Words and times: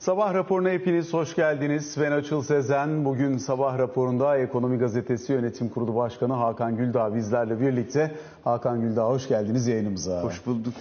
Sabah 0.00 0.34
raporuna 0.34 0.70
hepiniz 0.70 1.12
hoş 1.12 1.34
geldiniz. 1.34 1.96
Ben 2.00 2.12
Açıl 2.12 2.42
Sezen. 2.42 3.04
Bugün 3.04 3.38
sabah 3.38 3.78
raporunda 3.78 4.38
Ekonomi 4.38 4.78
Gazetesi 4.78 5.32
Yönetim 5.32 5.68
Kurulu 5.68 5.96
Başkanı 5.96 6.32
Hakan 6.32 6.76
Güldağ 6.76 7.14
bizlerle 7.14 7.60
birlikte. 7.60 8.14
Hakan 8.44 8.80
Güldağ 8.80 9.08
hoş 9.08 9.28
geldiniz 9.28 9.66
yayınımıza. 9.66 10.22
Hoş 10.22 10.46
bulduk. 10.46 10.74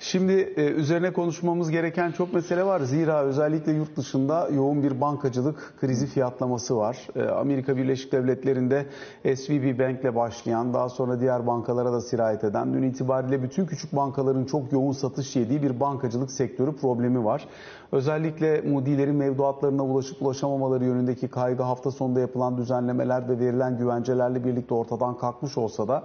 Şimdi 0.00 0.32
e, 0.32 0.62
üzerine 0.62 1.12
konuşmamız 1.12 1.70
gereken 1.70 2.12
çok 2.12 2.34
mesele 2.34 2.64
var. 2.64 2.80
Zira 2.80 3.22
özellikle 3.22 3.72
yurt 3.72 3.96
dışında 3.96 4.48
yoğun 4.48 4.82
bir 4.82 5.00
bankacılık 5.00 5.74
krizi 5.80 6.06
fiyatlaması 6.06 6.76
var. 6.76 7.06
E, 7.16 7.22
Amerika 7.22 7.76
Birleşik 7.76 8.12
Devletleri'nde 8.12 8.86
SVB 9.36 9.78
Bank'le 9.78 10.14
başlayan, 10.14 10.74
daha 10.74 10.88
sonra 10.88 11.20
diğer 11.20 11.46
bankalara 11.46 11.92
da 11.92 12.00
sirayet 12.00 12.44
eden, 12.44 12.74
dün 12.74 12.82
itibariyle 12.82 13.42
bütün 13.42 13.66
küçük 13.66 13.96
bankaların 13.96 14.44
çok 14.44 14.72
yoğun 14.72 14.92
satış 14.92 15.36
yediği 15.36 15.62
bir 15.62 15.80
bankacılık 15.80 16.30
sektörü 16.30 16.76
problemi 16.76 17.24
var. 17.24 17.48
Özellikle 17.92 18.60
Moody'lerin 18.60 19.16
mevduatlarına 19.16 19.84
ulaşıp 19.84 20.22
ulaşamamaları 20.22 20.84
yönündeki 20.84 21.28
kaygı 21.28 21.62
hafta 21.62 21.90
sonunda 21.90 22.20
yapılan 22.20 22.56
düzenlemeler 22.56 23.28
ve 23.28 23.38
verilen 23.38 23.78
güvencelerle 23.78 24.44
birlikte 24.44 24.74
ortadan 24.74 25.18
kalkmış 25.18 25.58
olsa 25.58 25.88
da 25.88 26.04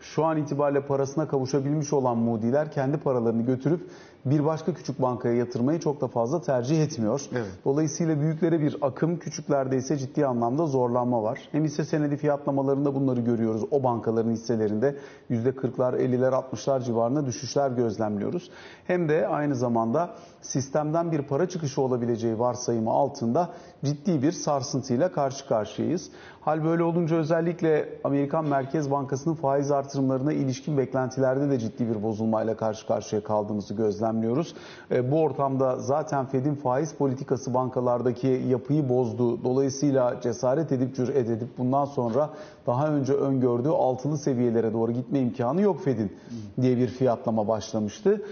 şu 0.00 0.24
an 0.24 0.36
itibariyle 0.36 0.86
parasına 0.86 1.28
kavuşabilmiş 1.28 1.92
olan 1.92 2.18
Moody'ler 2.18 2.72
kendi 2.72 2.96
paralarını 2.96 3.42
götürüp 3.42 3.90
bir 4.24 4.44
başka 4.44 4.74
küçük 4.74 5.02
bankaya 5.02 5.34
yatırmayı 5.34 5.80
çok 5.80 6.00
da 6.00 6.08
fazla 6.08 6.42
tercih 6.42 6.82
etmiyor. 6.82 7.22
Evet. 7.32 7.46
Dolayısıyla 7.64 8.20
büyüklere 8.20 8.60
bir 8.60 8.76
akım, 8.82 9.18
küçüklerde 9.18 9.76
ise 9.76 9.96
ciddi 9.96 10.26
anlamda 10.26 10.66
zorlanma 10.66 11.22
var. 11.22 11.38
Hem 11.52 11.64
hisse 11.64 11.84
senedi 11.84 12.16
fiyatlamalarında 12.16 12.94
bunları 12.94 13.20
görüyoruz. 13.20 13.64
O 13.70 13.82
bankaların 13.82 14.30
hisselerinde 14.30 14.96
%40'lar, 15.30 15.96
50'ler, 15.96 16.30
60'lar 16.30 16.84
civarında 16.84 17.26
düşüşler 17.26 17.70
gözlemliyoruz. 17.70 18.50
Hem 18.90 19.08
de 19.08 19.28
aynı 19.28 19.54
zamanda 19.54 20.10
sistemden 20.42 21.12
bir 21.12 21.22
para 21.22 21.48
çıkışı 21.48 21.82
olabileceği 21.82 22.38
varsayımı 22.38 22.90
altında 22.90 23.50
ciddi 23.84 24.22
bir 24.22 24.32
sarsıntıyla 24.32 25.12
karşı 25.12 25.48
karşıyayız. 25.48 26.10
Hal 26.40 26.64
böyle 26.64 26.82
olunca 26.82 27.16
özellikle 27.16 27.88
Amerikan 28.04 28.44
Merkez 28.44 28.90
Bankası'nın 28.90 29.34
faiz 29.34 29.70
artırımlarına 29.70 30.32
ilişkin 30.32 30.78
beklentilerde 30.78 31.50
de 31.50 31.58
ciddi 31.58 31.88
bir 31.88 32.02
bozulmayla 32.02 32.56
karşı 32.56 32.86
karşıya 32.86 33.22
kaldığımızı 33.22 33.74
gözlemliyoruz. 33.74 34.54
E, 34.90 35.10
bu 35.10 35.22
ortamda 35.22 35.78
zaten 35.78 36.26
Fed'in 36.26 36.54
faiz 36.54 36.92
politikası 36.94 37.54
bankalardaki 37.54 38.42
yapıyı 38.48 38.88
bozdu. 38.88 39.44
Dolayısıyla 39.44 40.20
cesaret 40.20 40.72
edip 40.72 40.96
cüret 40.96 41.30
edip 41.30 41.58
bundan 41.58 41.84
sonra 41.84 42.30
daha 42.66 42.88
önce 42.88 43.12
öngördüğü 43.12 43.68
altılı 43.68 44.18
seviyelere 44.18 44.72
doğru 44.72 44.92
gitme 44.92 45.18
imkanı 45.18 45.60
yok 45.60 45.84
Fed'in 45.84 46.12
diye 46.60 46.76
bir 46.76 46.88
fiyatlama 46.88 47.48
başlamıştı. 47.48 48.22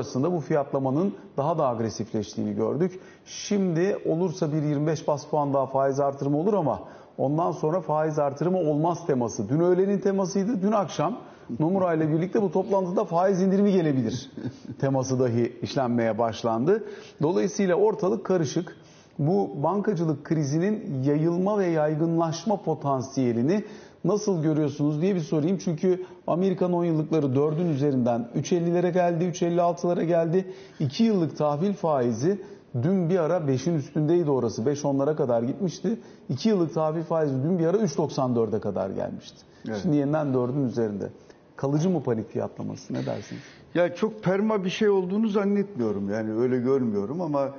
Sonrasında 0.00 0.32
bu 0.32 0.40
fiyatlamanın 0.40 1.14
daha 1.36 1.58
da 1.58 1.68
agresifleştiğini 1.68 2.54
gördük. 2.54 3.00
Şimdi 3.24 3.98
olursa 4.06 4.52
bir 4.52 4.62
25 4.62 5.08
bas 5.08 5.26
puan 5.26 5.54
daha 5.54 5.66
faiz 5.66 6.00
artırımı 6.00 6.38
olur 6.38 6.54
ama 6.54 6.80
ondan 7.18 7.52
sonra 7.52 7.80
faiz 7.80 8.18
artırımı 8.18 8.58
olmaz 8.58 9.06
teması. 9.06 9.48
Dün 9.48 9.60
öğlenin 9.60 9.98
temasıydı. 9.98 10.62
Dün 10.62 10.72
akşam 10.72 11.18
Nomura 11.60 11.94
ile 11.94 12.12
birlikte 12.12 12.42
bu 12.42 12.52
toplantıda 12.52 13.04
faiz 13.04 13.42
indirimi 13.42 13.72
gelebilir 13.72 14.30
teması 14.80 15.20
dahi 15.20 15.58
işlenmeye 15.62 16.18
başlandı. 16.18 16.84
Dolayısıyla 17.22 17.74
ortalık 17.74 18.24
karışık. 18.24 18.76
Bu 19.18 19.50
bankacılık 19.62 20.24
krizinin 20.24 21.02
yayılma 21.02 21.58
ve 21.58 21.66
yaygınlaşma 21.66 22.56
potansiyelini 22.56 23.64
nasıl 24.04 24.42
görüyorsunuz 24.42 25.02
diye 25.02 25.14
bir 25.14 25.20
sorayım. 25.20 25.58
Çünkü 25.58 26.04
Amerikan 26.26 26.72
10 26.72 26.84
yıllıkları 26.84 27.26
4'ün 27.26 27.68
üzerinden 27.68 28.28
3.50'lere 28.36 28.92
geldi, 28.92 29.24
3.56'lara 29.24 30.04
geldi. 30.04 30.44
2 30.80 31.04
yıllık 31.04 31.36
tahvil 31.36 31.72
faizi 31.72 32.40
dün 32.82 33.10
bir 33.10 33.18
ara 33.18 33.36
5'in 33.36 33.74
üstündeydi 33.74 34.30
orası. 34.30 34.62
5-10'lara 34.62 35.16
kadar 35.16 35.42
gitmişti. 35.42 35.98
2 36.28 36.48
yıllık 36.48 36.74
tahvil 36.74 37.02
faizi 37.02 37.34
dün 37.42 37.58
bir 37.58 37.66
ara 37.66 37.76
3.94'e 37.76 38.60
kadar 38.60 38.90
gelmişti. 38.90 39.38
Evet. 39.68 39.78
Şimdi 39.82 39.96
yeniden 39.96 40.26
4'ün 40.26 40.68
üzerinde. 40.68 41.08
Kalıcı 41.56 41.90
mı 41.90 42.02
panik 42.02 42.30
fiyatlaması 42.30 42.94
ne 42.94 43.06
dersiniz? 43.06 43.42
Ya 43.74 43.94
çok 43.94 44.22
perma 44.22 44.64
bir 44.64 44.70
şey 44.70 44.88
olduğunu 44.88 45.28
zannetmiyorum. 45.28 46.10
Yani 46.10 46.34
öyle 46.34 46.58
görmüyorum 46.58 47.20
ama 47.20 47.50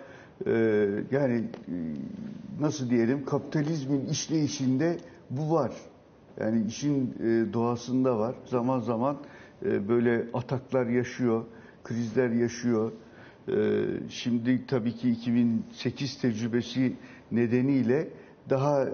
e, 0.48 0.52
yani 1.12 1.44
e, 1.68 1.76
nasıl 2.60 2.90
diyelim 2.90 3.26
kapitalizmin 3.26 4.06
işleyişinde 4.06 4.98
bu 5.30 5.52
var. 5.52 5.72
Yani 6.40 6.66
işin 6.68 7.16
e, 7.24 7.54
doğasında 7.54 8.20
var. 8.20 8.36
Zaman 8.46 8.80
zaman 8.80 9.18
e, 9.66 9.90
böyle 9.90 10.26
ataklar 10.34 10.86
yaşıyor, 10.86 11.44
krizler 11.84 12.30
yaşıyor. 12.30 12.92
E, 13.48 13.54
şimdi 14.10 14.66
tabii 14.68 14.96
ki 14.96 15.10
2008 15.12 16.22
tecrübesi 16.22 16.94
nedeniyle 17.32 18.08
daha 18.50 18.88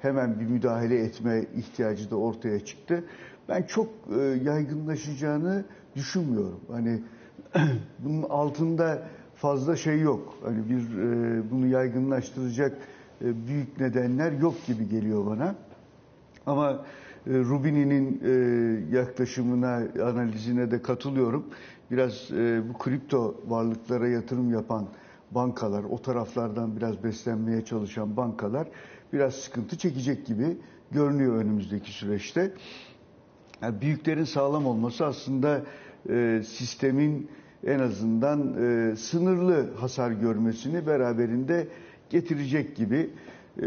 hemen 0.00 0.40
bir 0.40 0.46
müdahale 0.46 0.98
etme 0.98 1.44
ihtiyacı 1.56 2.10
da 2.10 2.16
ortaya 2.16 2.64
çıktı. 2.64 3.04
Ben 3.48 3.62
çok 3.62 3.88
yaygınlaşacağını 4.44 5.64
düşünmüyorum. 5.96 6.60
Hani 6.70 7.02
bunun 7.98 8.22
altında 8.22 9.08
fazla 9.34 9.76
şey 9.76 10.00
yok. 10.00 10.34
Hani 10.44 10.58
bir 10.68 10.82
bunu 11.50 11.66
yaygınlaştıracak 11.66 12.78
büyük 13.20 13.80
nedenler 13.80 14.32
yok 14.32 14.54
gibi 14.66 14.88
geliyor 14.88 15.26
bana. 15.26 15.54
Ama 16.48 16.84
e, 17.26 17.30
Rubini'nin 17.30 18.20
e, 18.24 18.96
yaklaşımına, 18.96 19.82
analizine 20.04 20.70
de 20.70 20.82
katılıyorum. 20.82 21.46
Biraz 21.90 22.30
e, 22.30 22.62
bu 22.68 22.78
kripto 22.78 23.40
varlıklara 23.46 24.08
yatırım 24.08 24.52
yapan 24.52 24.86
bankalar, 25.30 25.84
o 25.84 26.02
taraflardan 26.02 26.76
biraz 26.76 27.04
beslenmeye 27.04 27.64
çalışan 27.64 28.16
bankalar 28.16 28.68
biraz 29.12 29.34
sıkıntı 29.34 29.78
çekecek 29.78 30.26
gibi 30.26 30.56
görünüyor 30.90 31.36
önümüzdeki 31.36 31.92
süreçte. 31.92 32.52
Yani 33.62 33.80
büyüklerin 33.80 34.24
sağlam 34.24 34.66
olması 34.66 35.06
aslında 35.06 35.62
sistemin 36.44 37.30
en 37.66 37.78
azından 37.78 38.38
sınırlı 38.94 39.74
hasar 39.74 40.10
görmesini 40.10 40.86
beraberinde 40.86 41.68
getirecek 42.10 42.76
gibi. 42.76 43.10
E, 43.62 43.66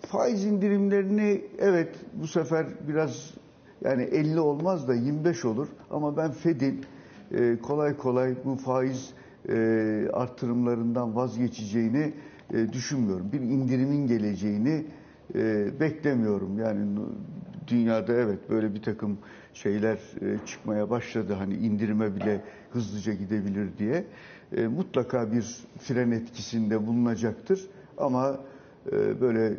faiz 0.00 0.44
indirimlerini 0.44 1.44
evet 1.58 1.94
bu 2.14 2.26
sefer 2.26 2.66
biraz 2.88 3.34
yani 3.84 4.02
50 4.02 4.40
olmaz 4.40 4.88
da 4.88 4.94
25 4.94 5.44
olur 5.44 5.68
ama 5.90 6.16
ben 6.16 6.30
Fed'in 6.30 6.84
e, 7.32 7.56
kolay 7.62 7.96
kolay 7.96 8.34
bu 8.44 8.56
faiz 8.56 9.12
e, 9.48 9.54
vazgeçeceğini 11.14 12.12
e, 12.54 12.72
düşünmüyorum. 12.72 13.32
Bir 13.32 13.40
indirimin 13.40 14.06
geleceğini 14.06 14.86
beklemiyorum. 15.80 16.58
Yani 16.58 16.98
dünyada 17.66 18.12
evet 18.12 18.50
böyle 18.50 18.74
bir 18.74 18.82
takım 18.82 19.18
şeyler 19.54 19.98
çıkmaya 20.46 20.90
başladı. 20.90 21.32
Hani 21.32 21.54
indirime 21.54 22.16
bile 22.16 22.40
hızlıca 22.70 23.12
gidebilir 23.12 23.68
diye. 23.78 24.04
Mutlaka 24.68 25.32
bir 25.32 25.56
fren 25.78 26.10
etkisinde 26.10 26.86
bulunacaktır. 26.86 27.66
Ama 27.98 28.40
böyle 29.20 29.46
e, 29.46 29.56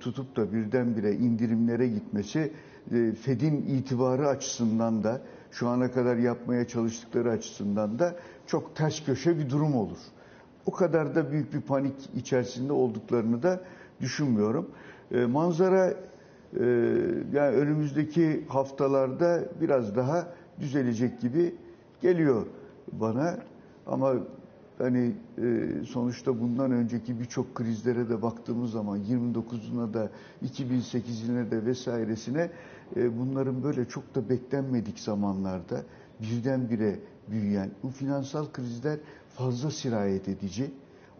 tutup 0.00 0.36
da 0.36 0.52
birdenbire 0.52 1.12
indirimlere 1.12 1.88
gitmesi 1.88 2.52
e, 2.92 3.12
Fed'in 3.12 3.62
itibarı 3.62 4.28
açısından 4.28 5.04
da 5.04 5.20
şu 5.50 5.68
ana 5.68 5.90
kadar 5.90 6.16
yapmaya 6.16 6.68
çalıştıkları 6.68 7.30
açısından 7.30 7.98
da 7.98 8.14
çok 8.46 8.76
ters 8.76 9.04
köşe 9.04 9.38
bir 9.38 9.50
durum 9.50 9.74
olur. 9.74 9.98
O 10.66 10.70
kadar 10.70 11.14
da 11.14 11.32
büyük 11.32 11.54
bir 11.54 11.60
panik 11.60 11.94
içerisinde 12.16 12.72
olduklarını 12.72 13.42
da 13.42 13.60
düşünmüyorum. 14.00 14.70
E, 15.12 15.24
manzara 15.24 15.86
e, 15.90 15.94
yani 17.32 17.56
önümüzdeki 17.56 18.44
haftalarda 18.48 19.44
biraz 19.60 19.96
daha 19.96 20.28
düzelecek 20.60 21.20
gibi 21.20 21.54
geliyor 22.02 22.46
bana. 22.92 23.38
Ama 23.86 24.14
hani 24.78 25.14
e, 25.38 25.68
sonuçta 25.88 26.40
bundan 26.40 26.70
önceki 26.70 27.20
birçok 27.20 27.54
krizlere 27.54 28.08
de 28.08 28.22
baktığımız 28.22 28.70
zaman 28.70 29.00
29'una 29.00 29.94
da 29.94 30.10
2008'ine 30.44 31.50
de 31.50 31.66
vesairesine 31.66 32.50
e, 32.96 33.18
bunların 33.18 33.62
böyle 33.62 33.84
çok 33.84 34.14
da 34.14 34.28
beklenmedik 34.28 34.98
zamanlarda 35.00 35.82
birdenbire 36.20 36.98
büyüyen 37.30 37.70
bu 37.82 37.88
finansal 37.88 38.46
krizler 38.52 38.98
fazla 39.34 39.70
sirayet 39.70 40.28
edici. 40.28 40.70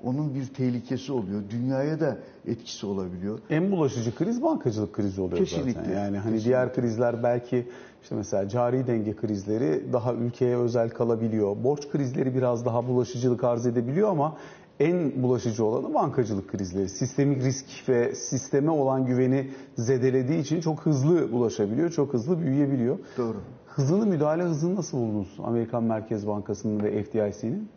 Onun 0.06 0.34
bir 0.34 0.46
tehlikesi 0.46 1.12
oluyor. 1.12 1.42
Dünyaya 1.50 2.00
da 2.00 2.16
etkisi 2.46 2.86
olabiliyor. 2.86 3.38
En 3.50 3.72
bulaşıcı 3.72 4.14
kriz 4.14 4.42
bankacılık 4.42 4.92
krizi 4.92 5.20
oluyor 5.20 5.38
Kesinlikle. 5.38 5.72
zaten. 5.72 5.92
Yani 5.92 6.16
hani 6.18 6.22
Kesinlikle. 6.22 6.44
diğer 6.44 6.74
krizler 6.74 7.22
belki 7.22 7.66
işte 8.02 8.14
mesela 8.14 8.48
cari 8.48 8.86
denge 8.86 9.16
krizleri 9.16 9.92
daha 9.92 10.14
ülkeye 10.14 10.56
özel 10.56 10.90
kalabiliyor. 10.90 11.56
Borç 11.64 11.88
krizleri 11.90 12.34
biraz 12.34 12.64
daha 12.64 12.88
bulaşıcılık 12.88 13.44
arz 13.44 13.66
edebiliyor 13.66 14.08
ama 14.08 14.36
en 14.80 15.22
bulaşıcı 15.22 15.64
olanı 15.64 15.94
bankacılık 15.94 16.48
krizleri. 16.50 16.88
Sistemik 16.88 17.42
risk 17.44 17.66
ve 17.88 18.14
sisteme 18.14 18.70
olan 18.70 19.06
güveni 19.06 19.50
zedelediği 19.76 20.38
için 20.40 20.60
çok 20.60 20.80
hızlı 20.86 21.32
bulaşabiliyor, 21.32 21.90
çok 21.90 22.12
hızlı 22.12 22.40
büyüyebiliyor. 22.40 22.98
Doğru. 23.18 23.36
Hızını 23.66 24.06
müdahale 24.06 24.42
hızını 24.42 24.76
nasıl 24.76 24.98
buldunuz 24.98 25.36
Amerikan 25.44 25.84
Merkez 25.84 26.26
Bankası'nın 26.26 26.82
ve 26.84 27.02
FDIC'nin? 27.02 27.68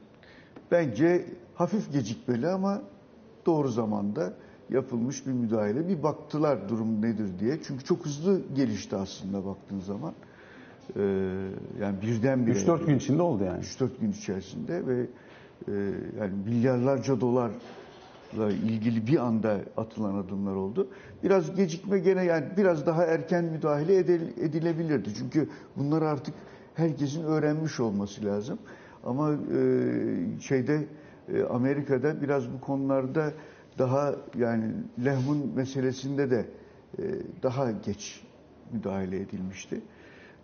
Bence 0.71 1.25
hafif 1.55 1.91
gecikmeli 1.93 2.47
ama 2.47 2.81
doğru 3.45 3.67
zamanda 3.67 4.33
yapılmış 4.69 5.27
bir 5.27 5.31
müdahale. 5.31 5.87
Bir 5.87 6.03
baktılar 6.03 6.69
durum 6.69 7.01
nedir 7.01 7.39
diye. 7.39 7.57
Çünkü 7.63 7.83
çok 7.83 8.05
hızlı 8.05 8.41
gelişti 8.55 8.95
aslında 8.95 9.45
baktığın 9.45 9.79
zaman. 9.79 10.13
Ee, 10.95 11.01
yani 11.81 12.01
birdenbire. 12.01 12.59
3-4 12.59 12.85
gün 12.85 12.95
içinde 12.97 13.21
oldu 13.21 13.43
yani. 13.43 13.63
3-4 13.63 13.87
gün 14.01 14.11
içerisinde 14.11 14.87
ve 14.87 14.99
e, 15.67 15.71
yani 16.19 16.33
milyarlarca 16.45 17.21
dolarla 17.21 18.51
ilgili 18.63 19.07
bir 19.07 19.17
anda 19.25 19.57
atılan 19.77 20.15
adımlar 20.15 20.55
oldu. 20.55 20.87
Biraz 21.23 21.55
gecikme 21.55 21.99
gene 21.99 22.23
yani 22.23 22.45
biraz 22.57 22.85
daha 22.85 23.05
erken 23.05 23.45
müdahale 23.45 23.95
edil- 23.95 24.41
edilebilirdi. 24.41 25.09
Çünkü 25.17 25.49
bunları 25.77 26.07
artık 26.07 26.33
herkesin 26.75 27.23
öğrenmiş 27.23 27.79
olması 27.79 28.25
lazım. 28.25 28.59
Ama 29.03 29.33
e, 29.33 30.41
şeyde 30.41 30.85
e, 31.33 31.43
Amerika'da 31.43 32.21
biraz 32.21 32.53
bu 32.53 32.61
konularda 32.61 33.33
daha 33.77 34.15
yani 34.37 34.73
lehmun 35.05 35.51
meselesinde 35.55 36.31
de 36.31 36.45
e, 36.99 37.03
daha 37.43 37.71
geç 37.71 38.23
müdahale 38.73 39.19
edilmişti. 39.19 39.81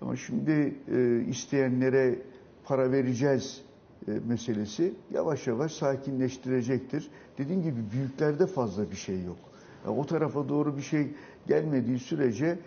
Ama 0.02 0.16
şimdi 0.16 0.76
e, 0.92 1.22
isteyenlere 1.30 2.20
para 2.64 2.92
vereceğiz 2.92 3.62
e, 4.08 4.12
meselesi 4.28 4.94
yavaş 5.14 5.48
yavaş 5.48 5.72
sakinleştirecektir. 5.72 7.10
Dediğim 7.38 7.64
gibi 7.64 7.80
büyüklerde 7.92 8.48
fazla 8.48 8.92
bir 8.92 8.96
şey 8.96 9.24
yok. 9.24 9.38
Yani 9.86 10.00
o 10.00 10.06
tarafa 10.06 10.50
doğru 10.50 10.78
bir 10.78 10.82
şey 10.82 11.08
gelmediği 11.48 12.00
sürece 12.00 12.60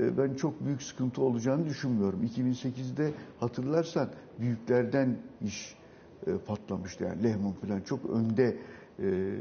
ben 0.00 0.34
çok 0.34 0.64
büyük 0.66 0.82
sıkıntı 0.82 1.22
olacağını 1.22 1.66
düşünmüyorum. 1.66 2.22
2008'de 2.36 3.12
hatırlarsan 3.40 4.08
büyüklerden 4.40 5.16
iş 5.42 5.76
e, 6.26 6.30
patlamıştı. 6.46 7.04
Yani 7.04 7.22
Lehman 7.22 7.52
falan 7.52 7.80
çok 7.80 8.10
önde 8.10 8.56
e, 9.02 9.34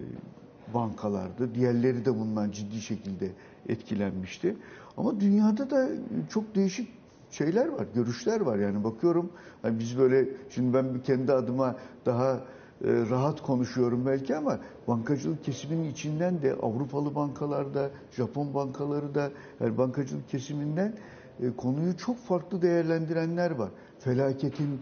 bankalardı. 0.74 1.56
Diğerleri 1.56 2.06
de 2.06 2.20
bundan 2.20 2.52
ciddi 2.52 2.82
şekilde 2.82 3.30
etkilenmişti. 3.70 4.56
Ama 4.98 5.20
dünyada 5.20 5.70
da 5.70 5.90
çok 6.30 6.56
değişik 6.56 6.90
şeyler 7.32 7.68
var, 7.68 7.88
görüşler 7.96 8.42
var. 8.42 8.58
Yani 8.58 8.84
bakıyorum 8.84 9.32
hani 9.62 9.80
biz 9.80 9.98
böyle 9.98 10.30
şimdi 10.50 10.74
ben 10.74 11.04
kendi 11.04 11.34
adıma 11.34 11.76
daha 12.06 12.34
e, 12.34 12.40
rahat 12.84 13.42
konuşuyorum 13.42 14.06
belki 14.06 14.36
ama 14.36 14.60
bankacılık 14.88 15.44
kesiminin 15.44 15.92
içinden 15.92 16.42
de 16.42 16.54
Avrupalı 16.54 17.16
bankalarda, 17.16 17.90
Japon 18.12 18.54
bankaları 18.54 19.16
da 19.16 19.32
yani 19.60 19.78
bankacılık 19.78 20.30
kesiminden 20.30 20.94
e, 21.42 21.56
konuyu 21.58 21.98
çok 21.98 22.18
farklı 22.18 22.62
değerlendirenler 22.62 23.52
var. 23.52 23.70
Felaketin 24.00 24.80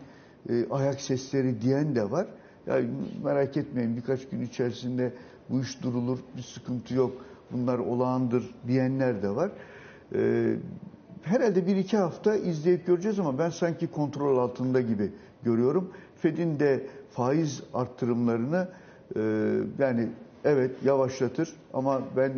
e, 0.50 0.65
ayak 0.71 1.01
sesleri 1.01 1.62
diyen 1.62 1.95
de 1.95 2.12
var. 2.12 2.27
Yani 2.68 2.89
merak 3.24 3.57
etmeyin 3.57 3.98
birkaç 3.98 4.30
gün 4.30 4.42
içerisinde 4.42 5.13
bu 5.50 5.62
iş 5.62 5.83
durulur, 5.83 6.19
bir 6.38 6.42
sıkıntı 6.42 6.94
yok, 6.94 7.12
bunlar 7.51 7.80
olağandır 7.80 8.56
diyenler 8.68 9.24
de 9.24 9.30
var. 9.36 9.51
E, 10.15 10.53
herhalde 11.21 11.68
bir 11.68 11.75
iki 11.75 11.98
hafta 11.98 12.36
izleyip 12.36 12.88
göreceğiz 12.88 13.19
ama 13.19 13.39
ben 13.39 13.50
sanki 13.50 13.88
kontrol 13.88 14.38
altında 14.38 14.81
gibi 14.81 15.12
görüyorum. 15.44 15.92
Fed'in 16.15 16.59
de 16.59 16.88
faiz 17.12 17.63
arttırımlarını 17.74 18.68
e, 19.16 19.22
yani 19.80 20.08
evet 20.46 20.72
yavaşlatır 20.86 21.50
ama 21.74 22.02
ben 22.18 22.31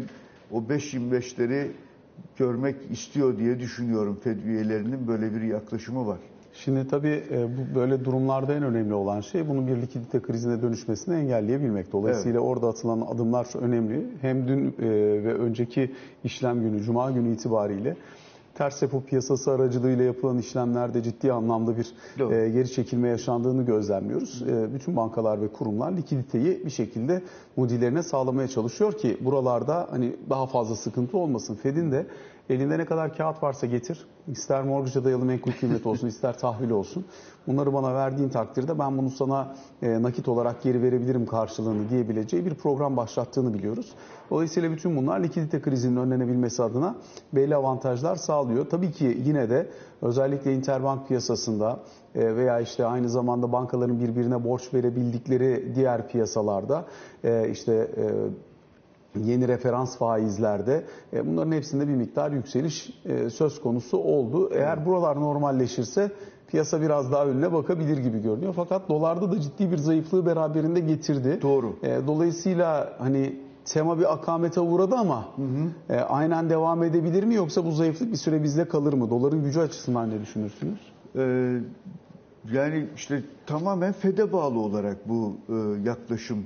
o 0.51 0.57
5.25'leri 0.57 1.67
görmek 2.37 2.75
istiyor 2.91 3.37
diye 3.37 3.59
düşünüyorum. 3.59 4.19
Fed 4.23 4.43
üyelerinin 4.43 5.07
böyle 5.07 5.35
bir 5.35 5.41
yaklaşımı 5.41 6.07
var. 6.07 6.17
Şimdi 6.53 6.87
tabii 6.87 7.23
e, 7.31 7.47
bu 7.57 7.75
böyle 7.75 8.05
durumlarda 8.05 8.53
en 8.53 8.63
önemli 8.63 8.93
olan 8.93 9.21
şey 9.21 9.49
bunun 9.49 9.67
bir 9.67 9.81
likidite 9.81 10.21
krizine 10.21 10.61
dönüşmesini 10.61 11.15
engelleyebilmek. 11.15 11.91
Dolayısıyla 11.91 12.39
orada 12.39 12.67
atılan 12.67 13.01
adımlar 13.01 13.47
önemli. 13.61 14.07
Hem 14.21 14.47
dün 14.47 14.67
e, 14.67 14.73
ve 15.23 15.33
önceki 15.33 15.91
işlem 16.23 16.61
günü, 16.61 16.81
cuma 16.83 17.11
günü 17.11 17.33
itibariyle 17.33 17.95
ters 18.55 18.83
repo 18.83 19.01
piyasası 19.03 19.51
aracılığıyla 19.51 20.03
yapılan 20.03 20.37
işlemlerde 20.37 21.03
ciddi 21.03 21.33
anlamda 21.33 21.77
bir 21.77 21.93
Doğru. 22.19 22.33
e, 22.33 22.49
geri 22.49 22.71
çekilme 22.71 23.09
yaşandığını 23.09 23.65
gözlemliyoruz. 23.65 24.41
E, 24.41 24.73
bütün 24.73 24.95
bankalar 24.95 25.41
ve 25.41 25.47
kurumlar 25.47 25.91
likiditeyi 25.91 26.65
bir 26.65 26.69
şekilde 26.69 27.21
mudilerine 27.57 28.03
sağlamaya 28.03 28.47
çalışıyor 28.47 28.93
ki 28.93 29.17
buralarda 29.21 29.87
hani 29.91 30.15
daha 30.29 30.45
fazla 30.45 30.75
sıkıntı 30.75 31.17
olmasın. 31.17 31.55
Fed'in 31.55 31.91
de 31.91 32.07
elinde 32.49 32.77
ne 32.77 32.85
kadar 32.85 33.17
kağıt 33.17 33.43
varsa 33.43 33.67
getir. 33.67 34.05
İster 34.27 34.63
mortgage'a 34.63 35.03
dayalı 35.03 35.25
menkul 35.25 35.51
kıymet 35.51 35.85
olsun, 35.85 36.07
ister 36.13 36.37
tahvil 36.37 36.69
olsun. 36.69 37.05
Bunları 37.47 37.73
bana 37.73 37.93
verdiğin 37.95 38.29
takdirde 38.29 38.79
ben 38.79 38.97
bunu 38.97 39.09
sana 39.09 39.55
e, 39.81 40.01
nakit 40.01 40.27
olarak 40.27 40.63
geri 40.63 40.81
verebilirim 40.81 41.25
karşılığını 41.25 41.89
diyebileceği 41.89 42.45
bir 42.45 42.53
program 42.53 42.97
başlattığını 42.97 43.53
biliyoruz. 43.53 43.93
Dolayısıyla 44.29 44.71
bütün 44.71 44.97
bunlar 44.97 45.23
likidite 45.23 45.61
krizinin 45.61 45.97
önlenebilmesi 45.97 46.63
adına 46.63 46.95
belli 47.33 47.55
avantajlar 47.55 48.15
sağlıyor. 48.15 48.69
Tabii 48.69 48.91
ki 48.91 49.17
yine 49.25 49.49
de 49.49 49.69
özellikle 50.01 50.53
interbank 50.53 51.07
piyasasında 51.07 51.79
e, 52.15 52.35
veya 52.35 52.59
işte 52.59 52.85
aynı 52.85 53.09
zamanda 53.09 53.51
bankaların 53.51 53.99
birbirine 53.99 54.43
borç 54.43 54.73
verebildikleri 54.73 55.75
diğer 55.75 56.07
piyasalarda 56.07 56.85
e, 57.23 57.49
işte 57.49 57.73
e, 57.73 58.03
yeni 59.19 59.47
referans 59.47 59.97
faizlerde 59.97 60.83
e, 61.13 61.27
bunların 61.27 61.51
hepsinde 61.51 61.87
bir 61.87 61.93
miktar 61.95 62.31
yükseliş 62.31 62.89
e, 63.05 63.29
söz 63.29 63.61
konusu 63.61 63.97
oldu. 63.97 64.49
Eğer 64.53 64.85
buralar 64.85 65.21
normalleşirse 65.21 66.11
piyasa 66.47 66.81
biraz 66.81 67.11
daha 67.11 67.25
önüne 67.25 67.53
bakabilir 67.53 67.97
gibi 67.97 68.21
görünüyor. 68.21 68.53
Fakat 68.55 68.89
dolarda 68.89 69.31
da 69.31 69.41
ciddi 69.41 69.71
bir 69.71 69.77
zayıflığı 69.77 70.25
beraberinde 70.25 70.79
getirdi. 70.79 71.39
Doğru. 71.41 71.75
E, 71.83 71.99
Dolayısıyla 72.07 72.93
hani 72.97 73.39
tema 73.65 73.99
bir 73.99 74.13
akamete 74.13 74.59
uğradı 74.59 74.95
ama 74.95 75.25
e, 75.89 75.95
aynen 75.95 76.49
devam 76.49 76.83
edebilir 76.83 77.23
mi 77.23 77.35
yoksa 77.35 77.65
bu 77.65 77.71
zayıflık 77.71 78.11
bir 78.11 78.17
süre 78.17 78.43
bizde 78.43 78.67
kalır 78.67 78.93
mı? 78.93 79.09
Doların 79.09 79.43
gücü 79.43 79.59
açısından 79.59 80.09
ne 80.09 80.21
düşünürsünüz? 80.21 80.79
Ee, 81.15 81.59
yani 82.51 82.87
işte 82.95 83.23
tamamen 83.45 83.93
FED'e 83.93 84.33
bağlı 84.33 84.59
olarak 84.59 85.09
bu 85.09 85.33
e, 85.49 85.53
yaklaşım 85.89 86.45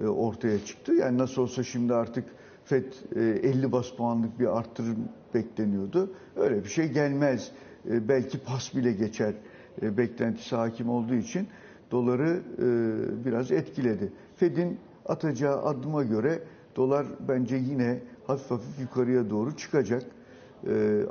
ortaya 0.00 0.64
çıktı. 0.64 0.94
Yani 0.94 1.18
nasıl 1.18 1.42
olsa 1.42 1.62
şimdi 1.62 1.94
artık 1.94 2.24
FED 2.64 2.92
e, 3.16 3.20
50 3.20 3.72
bas 3.72 3.90
puanlık 3.90 4.40
bir 4.40 4.58
arttırım 4.58 5.08
bekleniyordu. 5.34 6.10
Öyle 6.36 6.64
bir 6.64 6.68
şey 6.68 6.88
gelmez. 6.88 7.50
E, 7.90 8.08
belki 8.08 8.38
pas 8.38 8.74
bile 8.74 8.92
geçer 8.92 9.34
e, 9.82 9.96
beklentisi 9.96 10.56
hakim 10.56 10.90
olduğu 10.90 11.14
için 11.14 11.48
doları 11.90 12.40
e, 12.58 13.24
biraz 13.24 13.52
etkiledi. 13.52 14.12
FED'in 14.36 14.78
atacağı 15.06 15.62
adıma 15.62 16.02
göre 16.02 16.42
dolar 16.76 17.06
bence 17.28 17.56
yine 17.56 18.00
hafif 18.26 18.50
hafif 18.50 18.80
yukarıya 18.80 19.30
doğru 19.30 19.56
çıkacak. 19.56 20.02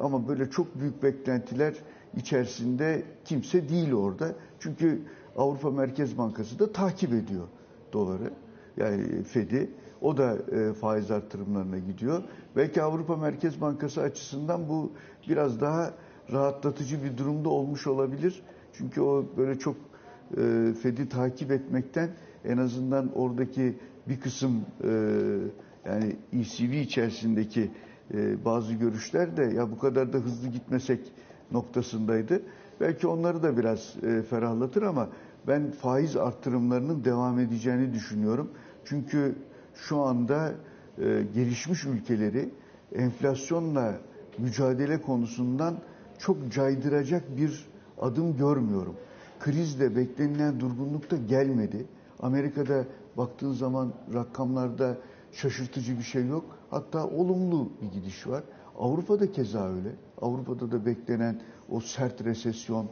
Ama 0.01 0.27
böyle 0.27 0.49
çok 0.49 0.79
büyük 0.79 1.03
beklentiler 1.03 1.75
içerisinde 2.17 3.03
kimse 3.25 3.69
değil 3.69 3.93
orada. 3.93 4.35
Çünkü 4.59 5.01
Avrupa 5.37 5.71
Merkez 5.71 6.17
Bankası 6.17 6.59
da 6.59 6.71
takip 6.71 7.13
ediyor 7.13 7.47
doları. 7.93 8.31
Yani 8.77 9.23
Fed'i. 9.23 9.69
O 10.01 10.17
da 10.17 10.37
e, 10.51 10.73
faiz 10.73 11.11
artırımlarına 11.11 11.77
gidiyor. 11.77 12.23
Belki 12.55 12.81
Avrupa 12.81 13.17
Merkez 13.17 13.61
Bankası 13.61 14.01
açısından 14.01 14.69
bu 14.69 14.91
biraz 15.29 15.61
daha 15.61 15.93
rahatlatıcı 16.31 17.03
bir 17.03 17.17
durumda 17.17 17.49
olmuş 17.49 17.87
olabilir. 17.87 18.41
Çünkü 18.73 19.01
o 19.01 19.25
böyle 19.37 19.59
çok 19.59 19.75
e, 20.37 20.73
Fed'i 20.81 21.09
takip 21.09 21.51
etmekten 21.51 22.09
en 22.45 22.57
azından 22.57 23.11
oradaki 23.15 23.77
bir 24.07 24.19
kısım 24.19 24.65
e, 24.83 24.89
yani 25.85 26.15
ECB 26.33 26.73
içerisindeki 26.73 27.71
e, 28.13 28.45
bazı 28.45 28.73
görüşler 28.73 29.37
de 29.37 29.43
ya 29.43 29.71
bu 29.71 29.79
kadar 29.79 30.13
da 30.13 30.17
hızlı 30.17 30.47
gitmesek 30.47 30.99
noktasındaydı. 31.51 32.41
Belki 32.81 33.07
onları 33.07 33.43
da 33.43 33.57
biraz 33.57 33.95
e, 34.03 34.21
ferahlatır 34.21 34.81
ama 34.81 35.09
ben 35.47 35.71
faiz 35.71 36.17
arttırımlarının 36.17 37.03
devam 37.03 37.39
edeceğini 37.39 37.93
düşünüyorum. 37.93 38.51
Çünkü 38.85 39.35
şu 39.75 39.99
anda 39.99 40.53
e, 40.97 41.23
gelişmiş 41.33 41.85
ülkeleri 41.85 42.49
enflasyonla 42.95 43.97
mücadele 44.37 45.01
konusundan 45.01 45.77
çok 46.19 46.51
caydıracak 46.51 47.37
bir 47.37 47.67
adım 48.01 48.37
görmüyorum. 48.37 48.95
Krizde 49.39 49.95
beklenilen 49.95 50.59
durgunluk 50.59 51.11
da 51.11 51.17
gelmedi. 51.17 51.85
Amerika'da 52.19 52.85
baktığın 53.17 53.53
zaman 53.53 53.93
rakamlarda 54.13 54.97
şaşırtıcı 55.31 55.97
bir 55.97 56.03
şey 56.03 56.27
yok. 56.27 56.45
Hatta 56.69 57.07
olumlu 57.07 57.69
bir 57.81 57.91
gidiş 57.99 58.27
var. 58.27 58.43
Avrupa'da 58.79 59.31
keza 59.31 59.69
öyle. 59.69 59.89
Avrupa'da 60.21 60.71
da 60.71 60.85
beklenen 60.85 61.41
o 61.69 61.79
sert 61.79 62.23
resesyon 62.23 62.89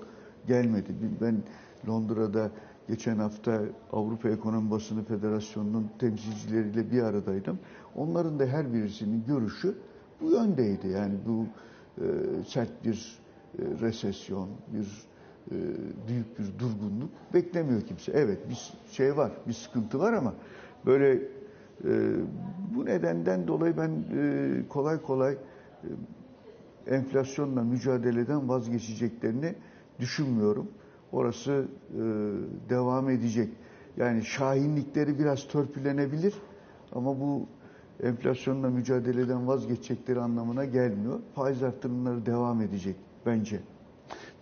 gelmedi. 0.48 0.96
Ben 1.22 1.44
Londra'da 1.88 2.52
geçen 2.88 3.18
hafta 3.18 3.62
Avrupa 3.94 4.30
Ekonomi 4.30 4.72
Basını 4.72 5.04
Federasyonu'nun 5.04 5.90
temsilcileriyle 6.00 6.92
bir 6.92 7.02
aradaydım. 7.02 7.60
Onların 7.96 8.40
da 8.40 8.46
her 8.46 8.74
birisinin 8.74 9.24
görüşü 9.28 9.76
bu 10.22 10.32
yöndeydi. 10.32 10.88
Yani 10.88 11.14
bu 11.28 11.46
e, 11.98 12.06
sert 12.48 12.86
bir 12.86 13.18
e, 13.60 13.62
resesyon, 13.82 14.50
bir 14.74 15.08
e, 15.52 15.56
büyük 16.08 16.40
bir 16.40 16.60
durgunluk 16.60 17.10
beklemiyor 17.34 17.82
kimse. 17.82 18.12
Evet 18.12 18.50
bir 18.50 18.74
şey 18.92 19.18
var, 19.18 19.32
bir 19.48 19.54
sıkıntı 19.54 20.00
var 20.00 20.14
ama 20.14 20.34
böyle 20.86 21.14
e, 21.14 22.12
bu 22.76 22.86
nedenden 22.86 23.48
dolayı 23.48 23.78
ben 23.78 23.92
e, 24.18 24.68
kolay 24.70 25.02
kolay 25.02 25.34
e, 25.84 26.96
enflasyonla 26.96 27.64
mücadeleden 27.64 28.50
vazgeçeceklerini 28.50 29.56
düşünmüyorum. 30.00 30.68
Orası 31.14 31.66
e, 31.92 32.00
devam 32.70 33.10
edecek. 33.10 33.50
Yani 33.98 34.26
şahinlikleri 34.26 35.20
biraz 35.20 35.48
törpülenebilir 35.48 36.34
ama 36.92 37.20
bu 37.20 37.48
enflasyonla 38.04 38.70
mücadeleden 38.70 39.48
vazgeçecekleri 39.48 40.20
anlamına 40.20 40.66
gelmiyor. 40.66 41.20
Faiz 41.36 41.64
artırımları 41.64 42.26
devam 42.26 42.62
edecek 42.62 42.96
bence. 43.26 43.60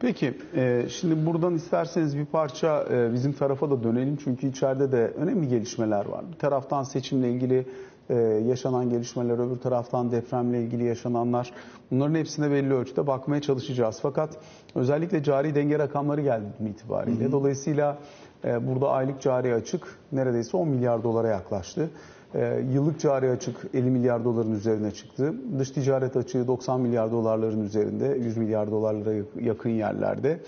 Peki, 0.02 0.34
e, 0.56 0.86
şimdi 0.90 1.26
buradan 1.26 1.56
isterseniz 1.56 2.18
bir 2.18 2.26
parça 2.26 2.86
e, 2.92 3.14
bizim 3.14 3.34
tarafa 3.34 3.70
da 3.70 3.84
dönelim. 3.84 4.18
Çünkü 4.24 4.48
içeride 4.48 4.92
de 4.92 5.08
önemli 5.08 5.48
gelişmeler 5.48 6.06
var. 6.06 6.26
Bir 6.34 6.38
taraftan 6.38 6.84
seçimle 6.84 7.32
ilgili 7.32 7.66
e, 8.10 8.16
yaşanan 8.48 8.90
gelişmeler, 8.90 9.48
öbür 9.48 9.58
taraftan 9.58 10.12
depremle 10.12 10.64
ilgili 10.64 10.84
yaşananlar. 10.84 11.54
Bunların 11.92 12.16
hepsine 12.16 12.52
belli 12.52 12.74
ölçüde 12.74 13.08
bakmaya 13.08 13.42
çalışacağız. 13.42 14.00
Fakat 14.02 14.38
özellikle 14.76 15.24
cari 15.24 15.56
denge 15.56 15.80
rakamları 15.80 16.22
geldi 16.22 16.46
itibariyle. 16.70 17.24
Hı 17.24 17.28
hı. 17.28 17.32
Dolayısıyla 17.32 17.98
burada 18.44 18.90
aylık 18.90 19.22
cari 19.22 19.54
açık 19.54 20.00
neredeyse 20.12 20.58
10 20.58 20.68
milyar 20.68 21.04
dolara 21.04 21.28
yaklaştı. 21.28 21.90
E, 22.36 22.64
yıllık 22.74 23.00
cari 23.00 23.30
açık 23.30 23.56
50 23.74 23.90
milyar 23.90 24.26
doların 24.26 24.52
üzerine 24.52 24.92
çıktı. 24.92 25.34
Dış 25.60 25.72
ticaret 25.72 26.16
açığı 26.16 26.48
90 26.48 26.82
milyar 26.82 27.12
dolarların 27.12 27.64
üzerinde, 27.64 28.06
100 28.06 28.38
milyar 28.38 28.72
dolarlara 28.72 29.24
yakın 29.42 29.70
yerlerde. 29.70 30.40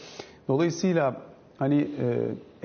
Dolayısıyla 0.48 1.22
hani 1.58 1.82
e, 1.82 2.18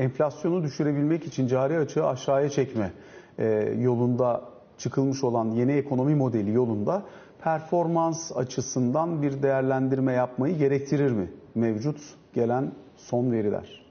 enflasyonu 0.02 0.62
düşürebilmek 0.62 1.26
için 1.26 1.46
cari 1.46 1.78
açığı 1.78 2.06
aşağıya 2.06 2.48
çekme 2.48 2.92
e, 3.38 3.74
yolunda 3.78 4.42
çıkılmış 4.78 5.24
olan 5.24 5.50
yeni 5.50 5.72
ekonomi 5.72 6.14
modeli 6.14 6.52
yolunda 6.52 7.02
performans 7.42 8.36
açısından 8.36 9.22
bir 9.22 9.42
değerlendirme 9.42 10.12
yapmayı 10.12 10.58
gerektirir 10.58 11.10
mi 11.10 11.30
mevcut 11.54 12.00
gelen 12.34 12.72
son 12.96 13.32
veriler? 13.32 13.84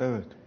Evet. 0.00 0.39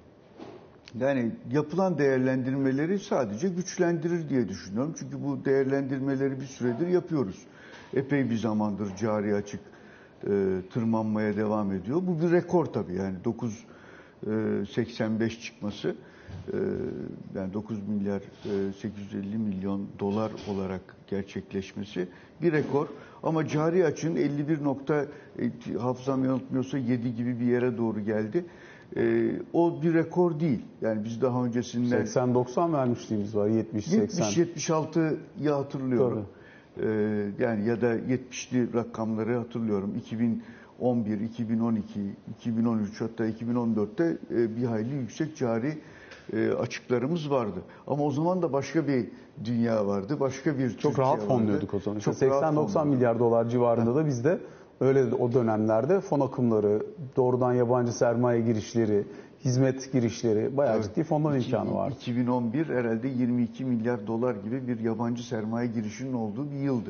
Yani 0.99 1.31
yapılan 1.51 1.97
değerlendirmeleri 1.97 2.99
sadece 2.99 3.49
güçlendirir 3.49 4.29
diye 4.29 4.49
düşünüyorum. 4.49 4.95
Çünkü 4.99 5.23
bu 5.23 5.45
değerlendirmeleri 5.45 6.39
bir 6.41 6.45
süredir 6.45 6.87
yapıyoruz. 6.87 7.39
Epey 7.93 8.29
bir 8.29 8.37
zamandır 8.37 8.95
cari 8.95 9.35
açık 9.35 9.59
e, 10.23 10.61
tırmanmaya 10.73 11.37
devam 11.37 11.71
ediyor. 11.71 12.01
Bu 12.07 12.21
bir 12.21 12.31
rekor 12.31 12.65
tabii 12.65 12.95
yani 12.95 13.15
9.85 14.25 15.25
e, 15.25 15.29
çıkması 15.29 15.95
e, 16.53 16.57
yani 17.35 17.53
9 17.53 17.87
milyar 17.87 18.21
e, 18.69 18.73
850 18.73 19.37
milyon 19.37 19.87
dolar 19.99 20.31
olarak 20.47 20.81
gerçekleşmesi 21.07 22.07
bir 22.41 22.51
rekor. 22.51 22.87
Ama 23.23 23.47
cari 23.47 23.85
açığın 23.85 24.15
51 24.15 24.63
nokta 24.63 25.05
e, 25.39 25.73
hafızam 25.77 26.25
yanıltmıyorsa 26.25 26.77
7 26.77 27.15
gibi 27.15 27.39
bir 27.39 27.45
yere 27.45 27.77
doğru 27.77 27.99
geldi. 27.99 28.45
E, 28.97 29.31
o 29.53 29.81
bir 29.81 29.93
rekor 29.93 30.39
değil. 30.39 30.61
Yani 30.81 31.03
biz 31.03 31.21
daha 31.21 31.45
öncesinden 31.45 32.05
80-90 32.05 32.73
vermişliğimiz 32.73 33.35
var 33.35 33.47
70-80. 33.47 34.55
70-76'yı 34.55 35.49
hatırlıyorum. 35.49 36.25
Tabii. 36.75 36.87
E, 36.87 36.89
yani 37.39 37.67
ya 37.67 37.81
da 37.81 37.95
70'li 37.95 38.73
rakamları 38.73 39.37
hatırlıyorum. 39.37 39.93
2011, 39.97 41.19
2012, 41.19 41.99
2013 42.39 43.01
hatta 43.01 43.27
2014'te 43.27 44.17
e, 44.31 44.55
bir 44.55 44.63
hayli 44.65 44.95
yüksek 44.95 45.37
cari 45.37 45.77
e, 46.33 46.51
açıklarımız 46.51 47.31
vardı. 47.31 47.59
Ama 47.87 48.03
o 48.03 48.11
zaman 48.11 48.41
da 48.41 48.53
başka 48.53 48.87
bir 48.87 49.07
dünya 49.45 49.87
vardı. 49.87 50.19
Başka 50.19 50.57
bir 50.57 50.69
Çok 50.69 50.79
Türkiye 50.79 51.07
rahat 51.07 51.21
fonluyorduk 51.21 51.73
o 51.73 51.79
zaman. 51.79 51.99
İşte 51.99 52.11
80-90 52.11 52.87
milyar 52.87 53.19
dolar 53.19 53.49
civarında 53.49 53.95
da 53.95 54.05
bizde 54.05 54.39
Öyle 54.81 55.15
o 55.15 55.33
dönemlerde 55.33 55.99
fon 56.01 56.19
akımları, 56.19 56.83
doğrudan 57.15 57.53
yabancı 57.53 57.93
sermaye 57.93 58.41
girişleri, 58.41 59.03
hizmet 59.45 59.93
girişleri 59.93 60.57
bayağı 60.57 60.75
evet. 60.75 60.85
ciddi 60.85 61.03
fondan 61.03 61.39
imkanı 61.39 61.73
var. 61.75 61.91
2011 61.91 62.65
herhalde 62.65 63.07
22 63.07 63.65
milyar 63.65 64.07
dolar 64.07 64.35
gibi 64.35 64.67
bir 64.67 64.79
yabancı 64.79 65.27
sermaye 65.27 65.67
girişinin 65.67 66.13
olduğu 66.13 66.51
bir 66.51 66.55
yıldı. 66.55 66.89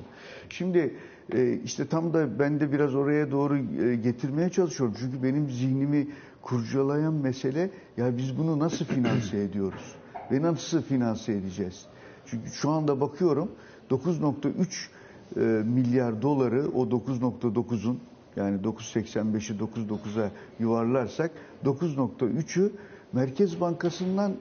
Şimdi 0.50 0.96
e, 1.34 1.54
işte 1.54 1.88
tam 1.88 2.14
da 2.14 2.40
ben 2.40 2.60
de 2.60 2.72
biraz 2.72 2.96
oraya 2.96 3.32
doğru 3.32 3.58
e, 3.58 3.96
getirmeye 3.96 4.50
çalışıyorum. 4.50 4.96
Çünkü 5.00 5.24
benim 5.24 5.50
zihnimi 5.50 6.08
kurcalayan 6.42 7.14
mesele 7.14 7.70
ya 7.98 8.18
biz 8.18 8.38
bunu 8.38 8.60
nasıl 8.60 8.86
finanse 8.86 9.38
ediyoruz? 9.44 9.96
Ve 10.32 10.42
nasıl 10.42 10.82
finanse 10.82 11.34
edeceğiz? 11.34 11.86
Çünkü 12.26 12.50
şu 12.52 12.70
anda 12.70 13.02
bakıyorum 13.02 13.52
9.3 13.90 14.90
e, 15.38 15.40
milyar 15.66 16.22
doları 16.22 16.68
o 16.76 16.84
9.9'un 16.84 18.00
yani 18.36 18.62
9.85'i 18.62 19.58
9.9'a 19.58 20.32
yuvarlarsak 20.60 21.32
9.3'ü 21.66 22.72
Merkez 23.14 23.62
Bankası'ndan 23.62 24.34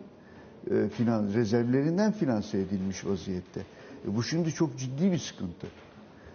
e, 0.70 0.88
finans 0.88 1.34
rezervlerinden 1.34 2.12
finanse 2.12 2.58
edilmiş 2.58 3.06
vaziyette. 3.06 3.60
E, 4.08 4.16
bu 4.16 4.22
şimdi 4.22 4.50
çok 4.50 4.78
ciddi 4.78 5.12
bir 5.12 5.18
sıkıntı. 5.18 5.66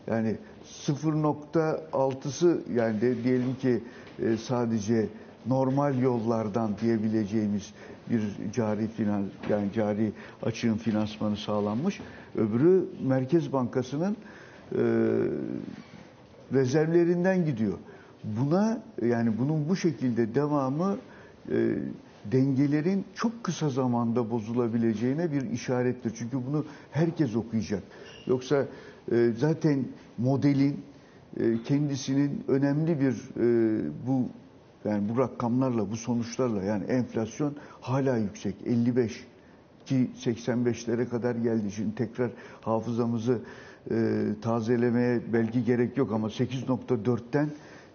Yani 0.07 0.35
0.6'sı 0.65 2.61
yani 2.75 3.01
de 3.01 3.23
diyelim 3.23 3.55
ki 3.55 3.83
e, 4.19 4.37
sadece 4.37 5.09
normal 5.45 5.99
yollardan 5.99 6.77
diyebileceğimiz 6.81 7.73
bir 8.09 8.21
cari 8.53 8.87
finans 8.87 9.25
yani 9.49 9.73
cari 9.73 10.11
açığın 10.43 10.77
finansmanı 10.77 11.37
sağlanmış. 11.37 11.99
Öbürü 12.35 12.85
Merkez 13.03 13.53
Bankası'nın 13.53 14.17
rezervlerinden 16.53 17.45
gidiyor. 17.45 17.77
Buna 18.23 18.81
yani 19.01 19.37
bunun 19.37 19.69
bu 19.69 19.75
şekilde 19.75 20.35
devamı 20.35 20.97
e, 21.51 21.75
dengelerin 22.31 23.05
çok 23.15 23.43
kısa 23.43 23.69
zamanda 23.69 24.31
bozulabileceğine 24.31 25.31
bir 25.31 25.51
işarettir. 25.51 26.13
Çünkü 26.15 26.37
bunu 26.47 26.65
herkes 26.91 27.35
okuyacak. 27.35 27.83
Yoksa 28.25 28.65
e, 29.11 29.31
zaten 29.37 29.85
modelin 30.17 30.81
e, 31.39 31.63
kendisinin 31.63 32.43
önemli 32.47 32.99
bir 32.99 33.13
e, 33.13 33.81
bu 34.07 34.29
yani 34.85 35.09
bu 35.09 35.17
rakamlarla, 35.17 35.91
bu 35.91 35.95
sonuçlarla 35.95 36.63
yani 36.63 36.83
enflasyon 36.83 37.55
hala 37.81 38.17
yüksek. 38.17 38.55
55 38.65 39.27
ki 39.85 40.09
85'lere 40.23 41.09
kadar 41.09 41.35
geldi. 41.35 41.71
Şimdi 41.71 41.95
tekrar 41.95 42.31
hafızamızı 42.61 43.41
e, 43.91 44.25
tazelemeye 44.41 45.21
belki 45.33 45.65
gerek 45.65 45.97
yok 45.97 46.11
ama 46.11 46.27
8.4'ten 46.27 47.49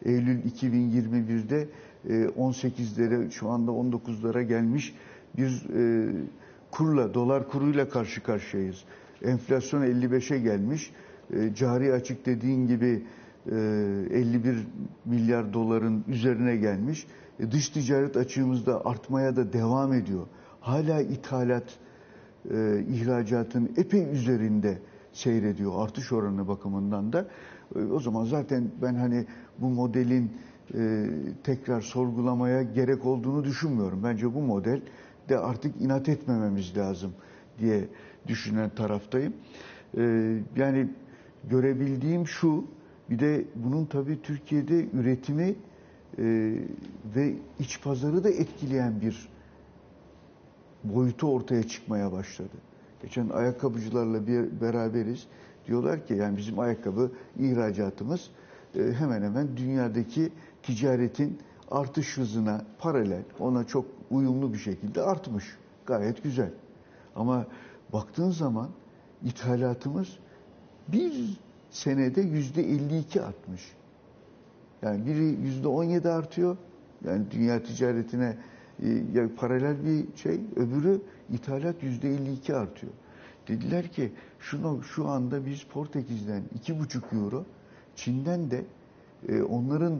Eylül 0.04 0.42
2021'de 0.42 1.68
e, 2.08 2.12
18'lere 2.24 3.30
şu 3.30 3.48
anda 3.48 3.70
19'lara 3.70 4.42
gelmiş 4.42 4.94
bir 5.36 5.68
e, 5.76 6.12
kurla, 6.70 7.14
dolar 7.14 7.48
kuruyla 7.48 7.88
karşı 7.88 8.22
karşıyayız. 8.22 8.84
Enflasyon 9.22 9.82
55'e 9.82 10.38
gelmiş. 10.38 10.92
E, 11.32 11.54
cari 11.54 11.92
açık 11.92 12.26
dediğin 12.26 12.66
gibi 12.66 13.02
e, 13.46 13.54
51 14.10 14.66
milyar 15.04 15.52
doların 15.52 16.04
üzerine 16.08 16.56
gelmiş. 16.56 17.06
E, 17.40 17.50
dış 17.50 17.68
ticaret 17.68 18.16
açığımızda 18.16 18.86
artmaya 18.86 19.36
da 19.36 19.52
devam 19.52 19.92
ediyor. 19.92 20.26
Hala 20.60 21.00
ithalat, 21.00 21.64
e, 22.50 22.84
ihracatın 22.88 23.70
epey 23.76 24.12
üzerinde 24.12 24.78
seyrediyor 25.12 25.72
artış 25.84 26.12
oranı 26.12 26.48
bakımından 26.48 27.12
da. 27.12 27.28
E, 27.76 27.78
o 27.78 28.00
zaman 28.00 28.24
zaten 28.24 28.70
ben 28.82 28.94
hani 28.94 29.26
bu 29.58 29.68
modelin 29.68 30.32
e, 30.74 31.08
tekrar 31.44 31.80
sorgulamaya 31.80 32.62
gerek 32.62 33.06
olduğunu 33.06 33.44
düşünmüyorum. 33.44 34.04
Bence 34.04 34.34
bu 34.34 34.40
model 34.40 34.80
de 35.28 35.38
artık 35.38 35.80
inat 35.80 36.08
etmememiz 36.08 36.76
lazım 36.76 37.12
diye 37.58 37.88
düşünen 38.26 38.70
taraftayım. 38.70 39.34
E, 39.96 40.02
yani 40.56 40.88
görebildiğim 41.50 42.26
şu, 42.26 42.64
bir 43.10 43.18
de 43.18 43.44
bunun 43.54 43.86
tabii 43.86 44.22
Türkiye'de 44.22 44.86
üretimi 44.92 45.54
ve 47.16 47.34
iç 47.58 47.82
pazarı 47.82 48.24
da 48.24 48.30
etkileyen 48.30 49.00
bir 49.00 49.28
boyutu 50.84 51.32
ortaya 51.32 51.62
çıkmaya 51.62 52.12
başladı. 52.12 52.56
Geçen 53.02 53.28
ayakkabıcılarla 53.28 54.26
bir 54.26 54.60
beraberiz. 54.60 55.26
Diyorlar 55.66 56.06
ki 56.06 56.14
yani 56.14 56.36
bizim 56.36 56.58
ayakkabı 56.58 57.10
ihracatımız 57.38 58.30
e, 58.78 58.92
hemen 58.92 59.22
hemen 59.22 59.56
dünyadaki 59.56 60.32
ticaretin 60.62 61.38
artış 61.70 62.18
hızına 62.18 62.64
paralel, 62.78 63.22
ona 63.40 63.66
çok 63.66 63.84
uyumlu 64.10 64.52
bir 64.52 64.58
şekilde 64.58 65.02
artmış. 65.02 65.44
Gayet 65.86 66.22
güzel. 66.22 66.50
Ama 67.16 67.46
baktığın 67.92 68.30
zaman 68.30 68.68
ithalatımız 69.24 70.08
bir 70.88 71.38
senede 71.70 72.20
yüzde 72.20 72.62
52 72.62 73.22
artmış. 73.22 73.72
Yani 74.82 75.06
biri 75.06 75.24
yüzde 75.24 75.68
17 75.68 76.08
artıyor, 76.08 76.56
Yani 77.04 77.30
dünya 77.30 77.62
ticaretine 77.62 78.36
e, 78.82 78.88
ya 79.14 79.28
paralel 79.36 79.76
bir 79.84 80.16
şey. 80.16 80.40
Öbürü 80.56 81.00
ithalat 81.32 81.82
yüzde 81.82 82.14
52 82.14 82.54
artıyor. 82.54 82.92
Dediler 83.48 83.88
ki 83.88 84.12
şunu 84.40 84.82
şu 84.82 85.08
anda 85.08 85.46
biz 85.46 85.64
Portekiz'den 85.64 86.42
iki 86.54 86.78
buçuk 86.78 87.12
euro, 87.12 87.44
Çin'den 87.96 88.50
de 88.50 88.64
e, 89.28 89.42
onların 89.42 89.98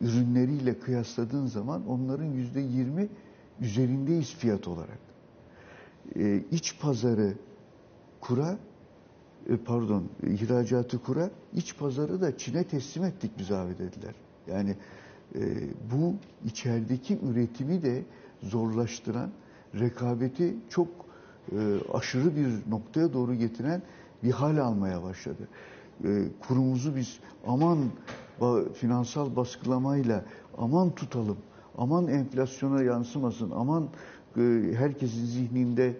ürünleriyle 0.00 0.78
kıyasladığın 0.78 1.46
zaman 1.46 1.86
onların 1.88 2.24
yüzde 2.24 2.60
20 2.60 3.08
üzerindeyiz 3.60 4.34
fiyat 4.34 4.68
olarak. 4.68 4.98
E, 6.16 6.42
iç 6.50 6.80
pazarı 6.80 7.34
kura 8.20 8.58
e, 9.48 9.56
pardon 9.56 10.04
ihracatı 10.22 11.02
kura 11.02 11.30
iç 11.54 11.76
pazarı 11.78 12.20
da 12.20 12.38
Çin'e 12.38 12.64
teslim 12.64 13.04
ettik 13.04 13.30
biz 13.38 13.52
abi 13.52 13.78
dediler. 13.78 14.14
Yani 14.46 14.76
e, 15.34 15.40
bu 15.92 16.14
içerideki 16.44 17.18
üretimi 17.30 17.82
de 17.82 18.02
zorlaştıran 18.42 19.30
rekabeti 19.74 20.56
çok 20.68 20.88
e, 21.52 21.56
aşırı 21.92 22.36
bir 22.36 22.70
noktaya 22.70 23.12
doğru 23.12 23.34
getiren 23.34 23.82
bir 24.22 24.30
hal 24.30 24.56
almaya 24.58 25.02
başladı. 25.02 25.48
E, 26.04 26.24
kurumuzu 26.48 26.96
biz 26.96 27.18
aman 27.46 27.78
finansal 28.74 29.36
baskılamayla 29.36 30.24
aman 30.58 30.90
tutalım, 30.94 31.36
aman 31.78 32.08
enflasyona 32.08 32.82
yansımasın, 32.82 33.50
aman 33.50 33.88
e, 34.36 34.40
herkesin 34.74 35.26
zihninde 35.26 35.96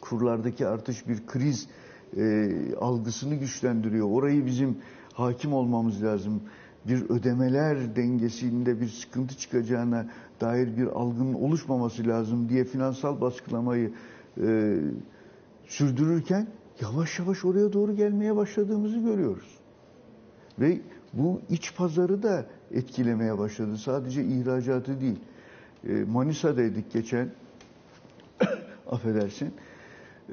kurlardaki 0.00 0.66
artış 0.66 1.08
bir 1.08 1.26
kriz 1.26 1.68
e, 2.16 2.50
algısını 2.80 3.34
güçlendiriyor. 3.34 4.10
Orayı 4.10 4.46
bizim 4.46 4.78
hakim 5.12 5.52
olmamız 5.52 6.02
lazım. 6.02 6.40
Bir 6.88 7.10
ödemeler 7.10 7.96
dengesinde 7.96 8.80
bir 8.80 8.88
sıkıntı 8.88 9.36
çıkacağına 9.36 10.06
dair 10.40 10.76
bir 10.76 10.86
algının 10.86 11.34
oluşmaması 11.34 12.06
lazım 12.06 12.48
diye 12.48 12.64
finansal 12.64 13.20
baskılamayı 13.20 13.92
e, 14.42 14.76
sürdürürken 15.66 16.46
yavaş 16.80 17.18
yavaş 17.18 17.44
oraya 17.44 17.72
doğru 17.72 17.96
gelmeye 17.96 18.36
başladığımızı 18.36 18.98
görüyoruz. 18.98 19.58
Ve 20.60 20.80
bu 21.12 21.40
iç 21.50 21.76
pazarı 21.76 22.22
da 22.22 22.46
etkilemeye 22.70 23.38
başladı. 23.38 23.76
Sadece 23.76 24.24
ihracatı 24.24 25.00
değil. 25.00 25.18
E, 25.88 25.92
Manisa'daydık 25.92 26.92
geçen, 26.92 27.30
affedersin, 28.90 29.54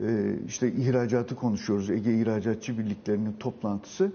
e, 0.02 0.36
işte 0.48 0.72
ihracatı 0.72 1.36
konuşuyoruz. 1.36 1.90
Ege 1.90 2.14
İhracatçı 2.14 2.78
Birliklerinin 2.78 3.34
toplantısı. 3.34 4.12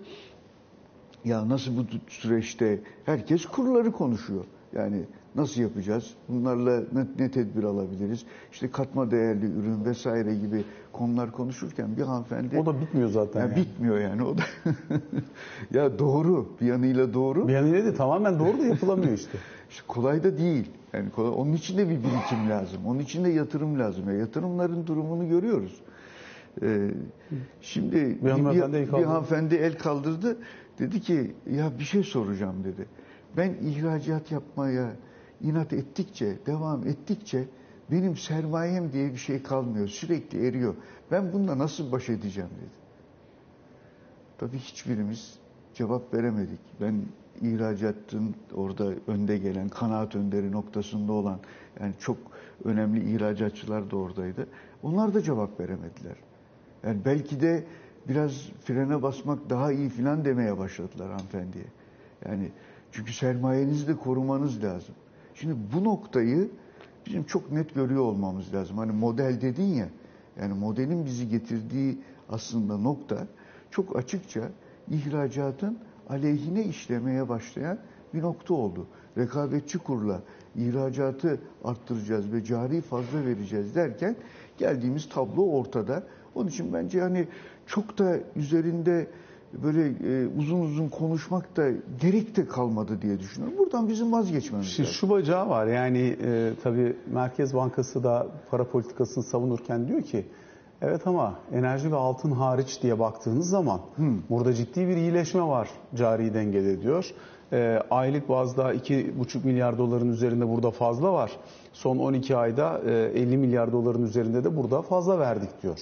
Ya 1.25 1.49
nasıl 1.49 1.77
bu 1.77 1.83
süreçte 2.09 2.81
herkes 3.07 3.47
kurları 3.47 3.93
konuşuyor. 3.93 4.45
Yani 4.73 5.05
nasıl 5.35 5.61
yapacağız? 5.61 6.15
Bunlarla 6.29 6.83
ne, 6.93 7.07
ne 7.19 7.31
tedbir 7.31 7.65
alabiliriz? 7.65 8.25
İşte 8.53 8.71
katma 8.71 9.11
değerli 9.11 9.47
ürün 9.47 9.85
vesaire 9.85 10.35
gibi 10.35 10.65
konular 10.93 11.33
konuşurken 11.33 11.97
bir 11.97 12.03
hanımefendi... 12.03 12.59
O 12.59 12.67
da 12.67 12.81
bitmiyor 12.81 13.09
zaten. 13.09 13.41
Yani 13.41 13.51
yani. 13.51 13.61
Bitmiyor 13.61 13.99
yani 13.99 14.25
o 14.25 14.39
da. 14.39 14.43
ya 15.79 15.99
doğru, 15.99 16.49
bir 16.61 16.67
yanıyla 16.67 17.15
doğru. 17.15 17.49
Bir 17.49 17.53
yanıyla 17.53 17.85
de 17.85 17.95
tamamen 17.95 18.39
doğru 18.39 18.59
da 18.59 18.65
yapılamıyor 18.65 19.13
işte. 19.13 19.39
İşte 19.71 19.83
kolay 19.89 20.25
da 20.25 20.39
değil. 20.39 20.71
Yani 20.93 21.11
kolay, 21.11 21.33
onun 21.37 21.53
için 21.53 21.79
de 21.79 21.85
bir 21.89 21.97
birikim 21.97 22.51
lazım. 22.51 22.87
Onun 22.87 22.99
için 22.99 23.25
de 23.25 23.29
yatırım 23.29 23.79
lazım. 23.79 24.11
Ya 24.11 24.17
yatırımların 24.17 24.87
durumunu 24.87 25.29
görüyoruz. 25.29 25.81
Ee, 26.63 26.91
şimdi 27.61 27.97
Bir 27.97 28.25
bir, 28.25 28.31
hanımefendi 28.31 28.89
bir 28.93 29.05
hanımefendi 29.05 29.55
el 29.55 29.79
kaldırdı. 29.79 30.37
Dedi 30.79 31.01
ki 31.01 31.35
ya 31.51 31.79
bir 31.79 31.85
şey 31.85 32.03
soracağım 32.03 32.65
dedi. 32.65 32.89
Ben 33.37 33.55
ihracat 33.63 34.33
yapmaya 34.33 34.97
inat 35.41 35.73
ettikçe, 35.73 36.39
devam 36.47 36.87
ettikçe 36.87 37.45
benim 37.91 38.17
sermayem 38.17 38.93
diye 38.93 39.13
bir 39.13 39.17
şey 39.17 39.43
kalmıyor. 39.43 39.89
Sürekli 39.89 40.47
eriyor. 40.47 40.75
Ben 41.11 41.33
bununla 41.33 41.59
nasıl 41.59 41.93
baş 41.93 42.09
edeceğim 42.09 42.51
dedi. 42.57 42.79
Tabii 44.39 44.59
hiçbirimiz 44.59 45.39
cevap 45.75 46.15
veremedik. 46.15 46.61
Ben 46.81 47.03
ihracatın 47.41 48.35
orada 48.55 48.93
önde 49.07 49.39
gelen, 49.39 49.69
kanaat 49.69 50.15
önderi 50.17 50.53
noktasında 50.53 51.13
olan 51.13 51.41
yani 51.81 51.93
çok 51.99 52.17
önemli 52.65 53.11
ihracatçılar 53.11 53.91
da 53.91 53.97
oradaydı. 53.97 54.49
Onlar 54.83 55.15
da 55.15 55.23
cevap 55.23 55.61
veremediler. 55.61 56.17
Yani 56.85 57.01
belki 57.05 57.41
de 57.41 57.65
biraz 58.09 58.49
frene 58.65 59.03
basmak 59.03 59.51
daha 59.51 59.73
iyi 59.73 59.89
filan 59.89 60.25
demeye 60.25 60.59
başladılar 60.59 61.11
hanımefendiye. 61.11 61.65
Yani 62.29 62.51
çünkü 62.93 63.13
sermayenizi 63.13 63.89
de 63.89 63.97
korumanız 63.97 64.65
lazım. 64.65 64.95
Şimdi 65.35 65.55
bu 65.75 65.85
noktayı 65.85 66.51
bizim 67.07 67.25
çok 67.25 67.53
net 67.53 67.75
görüyor 67.75 68.03
olmamız 68.03 68.55
lazım. 68.55 68.79
Hani 68.79 68.93
model 68.93 69.41
dedin 69.41 69.75
ya, 69.75 69.89
yani 70.41 70.55
modelin 70.55 71.05
bizi 71.05 71.29
getirdiği 71.29 71.99
aslında 72.29 72.77
nokta 72.77 73.27
çok 73.71 73.97
açıkça 73.97 74.51
ihracatın 74.91 75.79
aleyhine 76.09 76.65
işlemeye 76.65 77.29
başlayan 77.29 77.79
bir 78.15 78.23
nokta 78.23 78.55
oldu. 78.55 78.87
Rekabetçi 79.19 79.79
kurla 79.79 80.23
ihracatı 80.57 81.41
arttıracağız 81.65 82.33
ve 82.33 82.45
cari 82.45 82.81
fazla 82.81 83.25
vereceğiz 83.27 83.75
derken 83.75 84.17
geldiğimiz 84.59 85.09
tablo 85.09 85.43
ortada. 85.43 86.03
Onun 86.35 86.49
için 86.49 86.73
bence 86.73 87.01
hani 87.01 87.29
çok 87.69 87.99
da 87.99 88.17
üzerinde 88.37 89.07
böyle 89.63 89.87
e, 89.89 90.29
uzun 90.39 90.61
uzun 90.61 90.89
konuşmak 90.89 91.57
da 91.57 91.71
gerek 92.01 92.37
de 92.37 92.49
kalmadı 92.49 93.03
diye 93.03 93.19
düşünüyorum. 93.21 93.59
Buradan 93.59 93.89
bizim 93.89 94.13
vazgeçmemiz 94.13 94.67
Şimdi 94.67 94.89
lazım. 94.89 94.99
şu 95.01 95.11
bacağı 95.11 95.49
var 95.49 95.67
yani 95.67 96.17
e, 96.25 96.53
tabii 96.63 96.97
Merkez 97.13 97.55
Bankası 97.55 98.05
da 98.05 98.27
para 98.51 98.65
politikasını 98.65 99.25
savunurken 99.25 99.89
diyor 99.89 100.03
ki 100.03 100.27
evet 100.83 101.07
ama 101.07 101.35
enerji 101.53 101.93
ve 101.93 101.97
altın 101.97 102.31
hariç 102.31 102.83
diye 102.83 102.99
baktığınız 102.99 103.49
zaman 103.51 103.81
burada 104.31 104.55
ciddi 104.55 104.89
bir 104.89 104.97
iyileşme 104.97 105.43
var 105.43 105.69
cari 105.95 106.35
dengede 106.35 106.83
diyor. 106.83 107.11
E, 107.53 107.83
aylık 107.91 108.29
bazda 108.29 108.75
2,5 108.75 109.45
milyar 109.47 109.79
doların 109.79 110.09
üzerinde 110.09 110.49
burada 110.49 110.71
fazla 110.71 111.13
var. 111.13 111.33
Son 111.73 111.99
12 111.99 112.37
ayda 112.37 112.81
e, 112.87 112.93
50 113.21 113.37
milyar 113.37 113.73
doların 113.73 114.03
üzerinde 114.03 114.45
de 114.45 114.57
burada 114.57 114.83
fazla 114.83 115.19
verdik 115.19 115.63
diyor. 115.63 115.79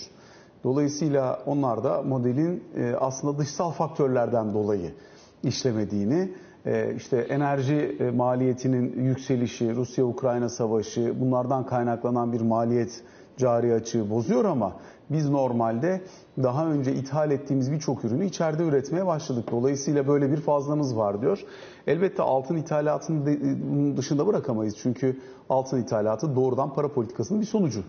Dolayısıyla 0.67 1.43
onlar 1.47 1.85
da 1.85 2.03
modelin 2.03 2.65
e, 2.77 2.95
aslında 3.01 3.39
dışsal 3.39 3.71
faktörlerden 3.71 4.55
dolayı 4.55 4.95
işlemediğini, 5.43 6.33
e, 6.67 6.95
işte 6.97 7.17
enerji 7.17 7.97
e, 8.01 8.11
maliyetinin 8.11 9.05
yükselişi, 9.05 9.77
Rusya-Ukrayna 9.77 10.49
savaşı 10.49 11.21
bunlardan 11.21 11.67
kaynaklanan 11.67 12.33
bir 12.33 12.41
maliyet 12.41 13.03
cari 13.37 13.75
açığı 13.75 14.11
bozuyor 14.11 14.45
ama 14.45 14.73
biz 15.11 15.29
normalde 15.29 16.01
daha 16.43 16.67
önce 16.67 16.93
ithal 16.95 17.31
ettiğimiz 17.31 17.73
birçok 17.73 18.05
ürünü 18.05 18.27
içeride 18.27 18.63
üretmeye 18.63 19.07
başladık. 19.07 19.45
Dolayısıyla 19.51 20.09
böyle 20.09 20.31
bir 20.31 20.37
fazlamız 20.37 20.97
var 20.97 21.21
diyor. 21.23 21.45
Elbette 21.87 22.23
altın 22.23 22.57
ithalatını 22.57 23.27
de- 23.27 23.97
dışında 23.97 24.27
bırakamayız. 24.27 24.77
Çünkü 24.83 25.17
altın 25.51 25.83
ithalatı 25.83 26.37
doğrudan 26.37 26.75
para 26.75 26.89
politikasının 26.93 27.41
bir 27.41 27.47
sonucu. 27.47 27.83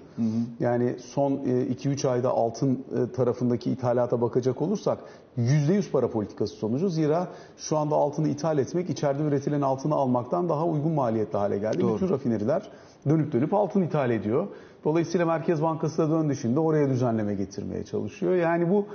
Yani 0.59 0.95
son 0.99 1.31
2-3 1.31 2.07
ayda 2.07 2.29
altın 2.29 2.85
e, 2.95 3.11
tarafındaki 3.11 3.71
ithalata 3.71 4.21
bakacak 4.21 4.61
olursak 4.61 4.97
%100 5.37 5.91
para 5.91 6.09
politikası 6.09 6.55
sonucu. 6.55 6.89
Zira 6.89 7.27
şu 7.57 7.77
anda 7.77 7.95
altını 7.95 8.27
ithal 8.29 8.57
etmek 8.57 8.89
içeride 8.89 9.23
üretilen 9.23 9.61
altını 9.61 9.95
almaktan 9.95 10.49
daha 10.49 10.65
uygun 10.65 10.91
maliyetli 10.91 11.37
hale 11.37 11.57
geldi. 11.57 11.81
Doğru. 11.81 11.95
Bütün 11.95 12.09
rafineriler 12.09 12.69
dönüp 13.09 13.31
dönüp 13.31 13.53
altın 13.53 13.81
ithal 13.81 14.11
ediyor. 14.11 14.47
Dolayısıyla 14.83 15.25
Merkez 15.25 15.61
Bankası 15.61 15.97
da 15.97 16.09
döndü 16.09 16.35
şimdi 16.35 16.59
oraya 16.59 16.89
düzenleme 16.89 17.35
getirmeye 17.35 17.83
çalışıyor. 17.83 18.35
Yani 18.35 18.69
bu 18.69 18.85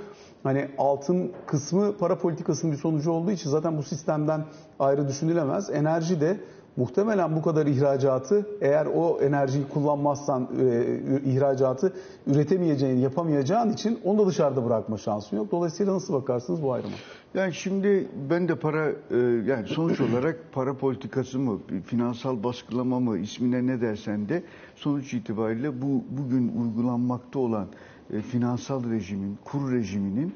hani 0.43 0.67
altın 0.77 1.31
kısmı 1.45 1.97
para 1.97 2.17
politikasının 2.17 2.71
bir 2.71 2.77
sonucu 2.77 3.11
olduğu 3.11 3.31
için 3.31 3.49
zaten 3.49 3.77
bu 3.77 3.83
sistemden 3.83 4.45
ayrı 4.79 5.07
düşünülemez. 5.07 5.69
Enerji 5.69 6.21
de 6.21 6.37
muhtemelen 6.77 7.35
bu 7.35 7.41
kadar 7.41 7.65
ihracatı 7.65 8.47
eğer 8.61 8.85
o 8.85 9.19
enerjiyi 9.21 9.67
kullanmazsan 9.67 10.49
e, 10.59 11.21
ihracatı 11.25 11.93
üretemeyeceğin, 12.27 12.97
yapamayacağın 12.97 13.69
için 13.69 13.99
onu 14.03 14.19
da 14.19 14.27
dışarıda 14.27 14.65
bırakma 14.65 14.97
şansın 14.97 15.37
yok. 15.37 15.51
Dolayısıyla 15.51 15.93
nasıl 15.93 16.13
bakarsınız 16.13 16.63
bu 16.63 16.73
ayrıma? 16.73 16.95
Yani 17.33 17.53
şimdi 17.53 18.07
ben 18.29 18.47
de 18.47 18.55
para 18.55 18.89
e, 18.89 19.17
yani 19.45 19.67
sonuç 19.67 20.01
olarak 20.11 20.39
para 20.51 20.77
politikası 20.77 21.39
mı, 21.39 21.59
finansal 21.85 22.43
baskılama 22.43 22.99
mı 22.99 23.17
ismine 23.17 23.67
ne 23.67 23.81
dersen 23.81 24.29
de 24.29 24.43
sonuç 24.75 25.13
itibariyle 25.13 25.81
bu 25.81 26.03
bugün 26.09 26.51
uygulanmakta 26.61 27.39
olan 27.39 27.67
e, 28.13 28.21
finansal 28.21 28.89
rejimin, 28.91 29.37
kur 29.45 29.71
rejiminin 29.71 30.33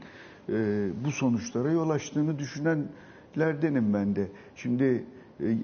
e, 0.49 0.87
bu 1.05 1.11
sonuçlara 1.11 1.71
yol 1.71 1.89
açtığını 1.89 2.39
düşünenlerdenim 2.39 3.93
ben 3.93 4.15
de. 4.15 4.27
Şimdi 4.55 5.03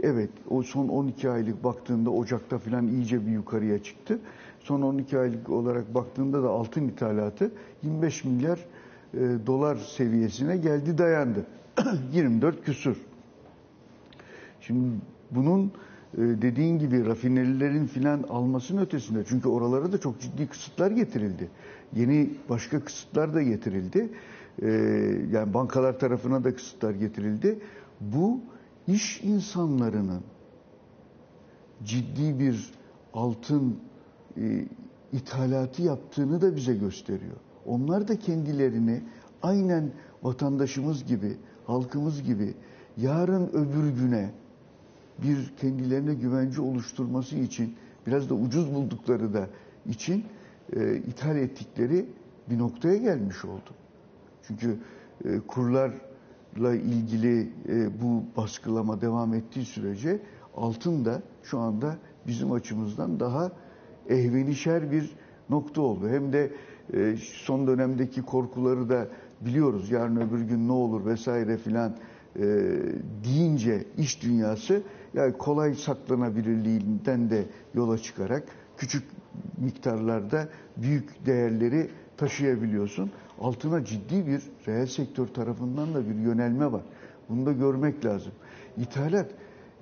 evet 0.04 0.30
o 0.50 0.64
son 0.64 0.88
12 0.88 1.30
aylık 1.30 1.64
baktığında 1.64 2.10
Ocak'ta 2.10 2.58
falan 2.58 2.88
iyice 2.88 3.26
bir 3.26 3.32
yukarıya 3.32 3.84
çıktı. 3.84 4.20
Son 4.60 4.82
12 4.82 5.20
aylık 5.20 5.50
olarak 5.50 5.96
baktığında 5.96 6.44
da 6.44 6.50
altın 6.50 6.88
ithalatı 6.88 7.52
25 7.84 8.24
milyar 8.24 8.60
e, 9.14 9.20
dolar 9.48 9.76
seviyesine 9.76 10.58
geldi 10.58 10.98
dayandı. 10.98 11.46
24 12.14 12.66
küsur. 12.66 12.96
Şimdi 14.62 14.88
bunun 15.32 15.66
e, 15.66 15.72
dediğin 16.18 16.80
gibi 16.80 17.06
rafinerilerin 17.06 17.86
filan 17.86 18.24
almasının 18.24 18.82
ötesinde. 18.82 19.24
Çünkü 19.28 19.50
oralara 19.50 19.92
da 19.92 19.98
çok 19.98 20.22
ciddi 20.22 20.48
kısıtlar 20.48 20.92
getirildi. 20.92 21.50
Yeni 21.96 22.30
başka 22.50 22.80
kısıtlar 22.80 23.34
da 23.34 23.42
getirildi. 23.42 24.10
E, 24.62 24.68
yani 25.32 25.54
bankalar 25.54 26.00
tarafına 26.00 26.44
da 26.44 26.56
kısıtlar 26.56 26.92
getirildi. 26.92 27.60
Bu 28.02 28.40
iş 28.88 29.22
insanlarının 29.24 30.22
ciddi 31.84 32.40
bir 32.40 32.72
altın 33.14 33.80
e, 34.38 34.66
ithalatı 35.14 35.82
yaptığını 35.82 36.42
da 36.42 36.56
bize 36.56 36.74
gösteriyor. 36.74 37.38
Onlar 37.66 38.08
da 38.08 38.20
kendilerini 38.20 39.04
aynen 39.42 39.92
vatandaşımız 40.24 41.06
gibi, 41.06 41.38
halkımız 41.68 42.24
gibi 42.24 42.54
yarın 42.98 43.48
öbür 43.48 43.90
güne 43.90 44.32
bir 45.24 45.54
kendilerine 45.62 46.14
güvence 46.14 46.62
oluşturması 46.62 47.36
için 47.36 47.76
biraz 48.08 48.30
da 48.30 48.34
ucuz 48.34 48.76
buldukları 48.76 49.34
da 49.34 49.48
için 49.86 50.26
e, 50.76 50.96
ithal 50.96 51.36
ettikleri 51.38 52.06
bir 52.50 52.58
noktaya 52.58 52.96
gelmiş 52.96 53.46
oldu. 53.46 53.70
Çünkü 54.48 54.78
e, 55.26 55.40
kurlarla 55.40 56.13
ilgili 56.58 57.50
e, 57.70 58.02
bu 58.02 58.24
baskılama 58.38 59.02
devam 59.02 59.34
ettiği 59.34 59.66
sürece 59.66 60.20
altın 60.56 61.06
da 61.06 61.22
şu 61.44 61.60
anda 61.60 61.98
bizim 62.28 62.52
açımızdan 62.52 63.20
daha 63.20 63.52
ehvenişer 64.10 64.92
bir 64.92 65.12
nokta 65.50 65.82
oldu. 65.82 66.10
Hem 66.10 66.34
de 66.34 66.52
e, 66.94 67.16
son 67.18 67.68
dönemdeki 67.68 68.22
korkuları 68.22 68.90
da 68.90 69.08
biliyoruz. 69.42 69.92
Yarın 69.92 70.16
öbür 70.16 70.42
gün 70.42 70.68
ne 70.68 70.72
olur 70.72 71.06
vesaire 71.06 71.58
filan 71.58 71.96
e, 72.36 72.42
deyince 73.24 73.86
iş 73.98 74.24
dünyası 74.24 74.82
yani 75.14 75.34
kolay 75.34 75.74
saklanabilirliğinden 75.74 77.30
de 77.30 77.46
yola 77.74 77.98
çıkarak 77.98 78.44
küçük 78.78 79.04
miktarlarda 79.58 80.50
büyük 80.78 81.26
değerleri 81.26 81.90
taşıyabiliyorsun. 82.18 83.12
Altına 83.42 83.86
ciddi 83.86 84.28
bir 84.28 84.42
reel 84.68 84.86
sektör 84.86 85.28
tarafından 85.28 85.94
da 85.94 86.10
bir 86.10 86.16
yönelme 86.16 86.72
var. 86.72 86.82
Bunu 87.30 87.46
da 87.46 87.52
görmek 87.52 88.06
lazım. 88.06 88.32
İthalat 88.78 89.32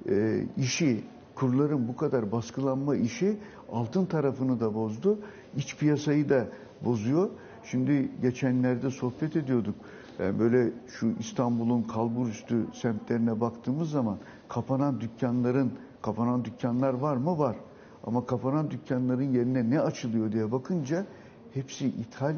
e, 0.09 0.43
işi, 0.57 1.03
kurların 1.35 1.87
bu 1.87 1.95
kadar 1.95 2.31
baskılanma 2.31 2.95
işi 2.95 3.37
altın 3.71 4.05
tarafını 4.05 4.59
da 4.59 4.73
bozdu. 4.75 5.19
iç 5.55 5.77
piyasayı 5.77 6.29
da 6.29 6.47
bozuyor. 6.85 7.29
Şimdi 7.63 8.11
geçenlerde 8.21 8.89
sohbet 8.89 9.35
ediyorduk. 9.35 9.75
Yani 10.19 10.39
böyle 10.39 10.71
şu 10.87 11.13
İstanbul'un 11.19 11.83
kalburüstü 11.83 12.65
semtlerine 12.73 13.41
baktığımız 13.41 13.89
zaman 13.89 14.17
kapanan 14.49 15.01
dükkanların, 15.01 15.71
kapanan 16.01 16.45
dükkanlar 16.45 16.93
var 16.93 17.17
mı? 17.17 17.39
Var. 17.39 17.55
Ama 18.03 18.25
kapanan 18.25 18.71
dükkanların 18.71 19.33
yerine 19.33 19.69
ne 19.69 19.79
açılıyor 19.79 20.31
diye 20.31 20.51
bakınca 20.51 21.05
hepsi 21.53 21.87
ithal 21.87 22.35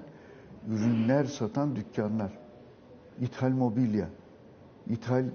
ürünler 0.69 1.25
satan 1.25 1.75
dükkanlar. 1.75 2.31
İthal 3.21 3.49
mobilya, 3.49 4.09
ithal 4.87 5.25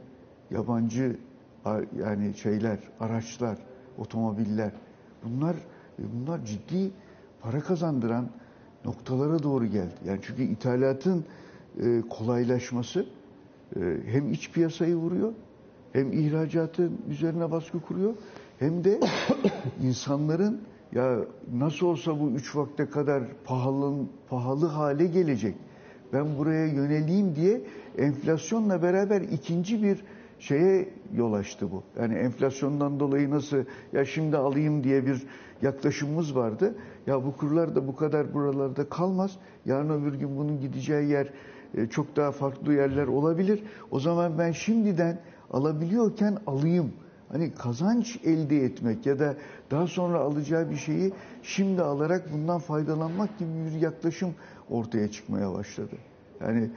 yabancı 0.51 1.17
yani 1.99 2.35
şeyler, 2.35 2.79
araçlar, 3.01 3.59
otomobiller. 3.99 4.73
Bunlar 5.25 5.57
bunlar 5.99 6.45
ciddi 6.45 6.91
para 7.41 7.61
kazandıran 7.61 8.29
noktalara 8.85 9.43
doğru 9.43 9.67
geldi. 9.67 9.95
Yani 10.05 10.21
çünkü 10.23 10.43
ithalatın 10.43 11.25
e, 11.81 12.03
kolaylaşması 12.11 13.07
e, 13.77 13.81
hem 14.07 14.33
iç 14.33 14.53
piyasayı 14.53 14.97
vuruyor, 14.97 15.33
hem 15.93 16.13
ihracatın 16.13 16.99
üzerine 17.11 17.51
baskı 17.51 17.81
kuruyor, 17.81 18.15
hem 18.59 18.85
de 18.85 19.01
insanların 19.83 20.61
ya 20.93 21.19
nasıl 21.53 21.87
olsa 21.87 22.21
bu 22.21 22.31
üç 22.31 22.57
vakte 22.57 22.91
kadar 22.91 23.23
pahalı, 23.45 23.95
pahalı 24.29 24.67
hale 24.67 25.07
gelecek. 25.07 25.55
Ben 26.13 26.39
buraya 26.39 26.67
yöneleyim 26.67 27.37
diye 27.37 27.61
enflasyonla 27.99 28.83
beraber 28.83 29.21
ikinci 29.21 29.83
bir 29.83 30.05
şeye 30.39 30.89
yol 31.15 31.33
açtı 31.33 31.73
bu. 31.73 31.83
Yani 32.01 32.15
enflasyondan 32.15 33.01
dolayı 33.01 33.31
nasıl 33.31 33.57
ya 33.93 34.05
şimdi 34.05 34.37
alayım 34.37 34.85
diye 34.85 35.07
bir 35.07 35.27
yaklaşımımız 35.63 36.37
vardı. 36.37 36.75
Ya 37.07 37.25
bu 37.25 37.37
kurlar 37.37 37.75
da 37.75 37.89
bu 37.89 37.97
kadar 37.97 38.35
buralarda 38.35 38.89
kalmaz. 38.89 39.37
Yarın 39.67 40.03
öbür 40.03 40.15
gün 40.15 40.37
bunun 40.37 40.61
gideceği 40.61 41.09
yer 41.09 41.33
e, 41.75 41.87
çok 41.87 42.17
daha 42.17 42.33
farklı 42.33 42.75
yerler 42.75 43.07
olabilir. 43.07 43.63
O 43.91 44.01
zaman 44.01 44.39
ben 44.39 44.53
şimdiden 44.53 45.19
alabiliyorken 45.51 46.39
alayım. 46.47 46.93
Hani 47.33 47.53
kazanç 47.55 48.21
elde 48.25 48.65
etmek 48.65 49.07
ya 49.07 49.19
da 49.19 49.37
daha 49.71 49.87
sonra 49.87 50.19
alacağı 50.19 50.71
bir 50.71 50.77
şeyi 50.77 51.13
şimdi 51.43 51.83
alarak 51.83 52.33
bundan 52.33 52.59
faydalanmak 52.59 53.39
gibi 53.39 53.51
bir 53.67 53.81
yaklaşım 53.81 54.35
ortaya 54.71 55.11
çıkmaya 55.11 55.55
başladı. 55.55 55.97
Yani 56.41 56.71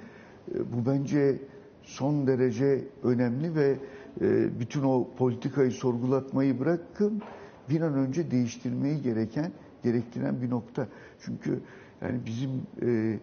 e, 0.55 0.73
bu 0.73 0.85
bence 0.85 1.37
son 1.83 2.27
derece 2.27 2.87
önemli 3.03 3.55
ve 3.55 3.75
e, 4.21 4.59
bütün 4.59 4.83
o 4.83 5.07
politikayı 5.17 5.71
sorgulatmayı 5.71 6.59
bırakın 6.59 7.21
bir 7.69 7.81
an 7.81 7.93
önce 7.93 8.31
değiştirmeyi 8.31 9.01
gereken 9.01 9.51
gerektiren 9.83 10.41
bir 10.41 10.49
nokta. 10.49 10.87
Çünkü 11.19 11.59
yani 12.01 12.19
bizim 12.25 12.49
e, 12.81 13.19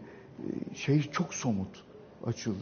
şey 0.75 1.03
çok 1.03 1.35
somut 1.35 1.85
açıl 2.27 2.55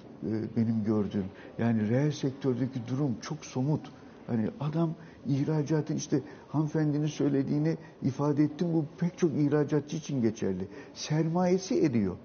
benim 0.57 0.85
gördüğüm. 0.85 1.24
Yani 1.59 1.88
reel 1.88 2.11
sektördeki 2.11 2.81
durum 2.88 3.16
çok 3.20 3.44
somut. 3.44 3.92
Hani 4.26 4.50
adam 4.60 4.94
ihracatın 5.26 5.96
işte 5.96 6.20
hanımefendinin 6.48 7.06
söylediğini 7.06 7.76
ifade 8.02 8.44
ettim. 8.44 8.68
Bu 8.74 8.84
pek 8.98 9.18
çok 9.18 9.30
ihracatçı 9.34 9.96
için 9.96 10.22
geçerli. 10.22 10.68
Sermayesi 10.94 11.74
ediyor. 11.74 12.16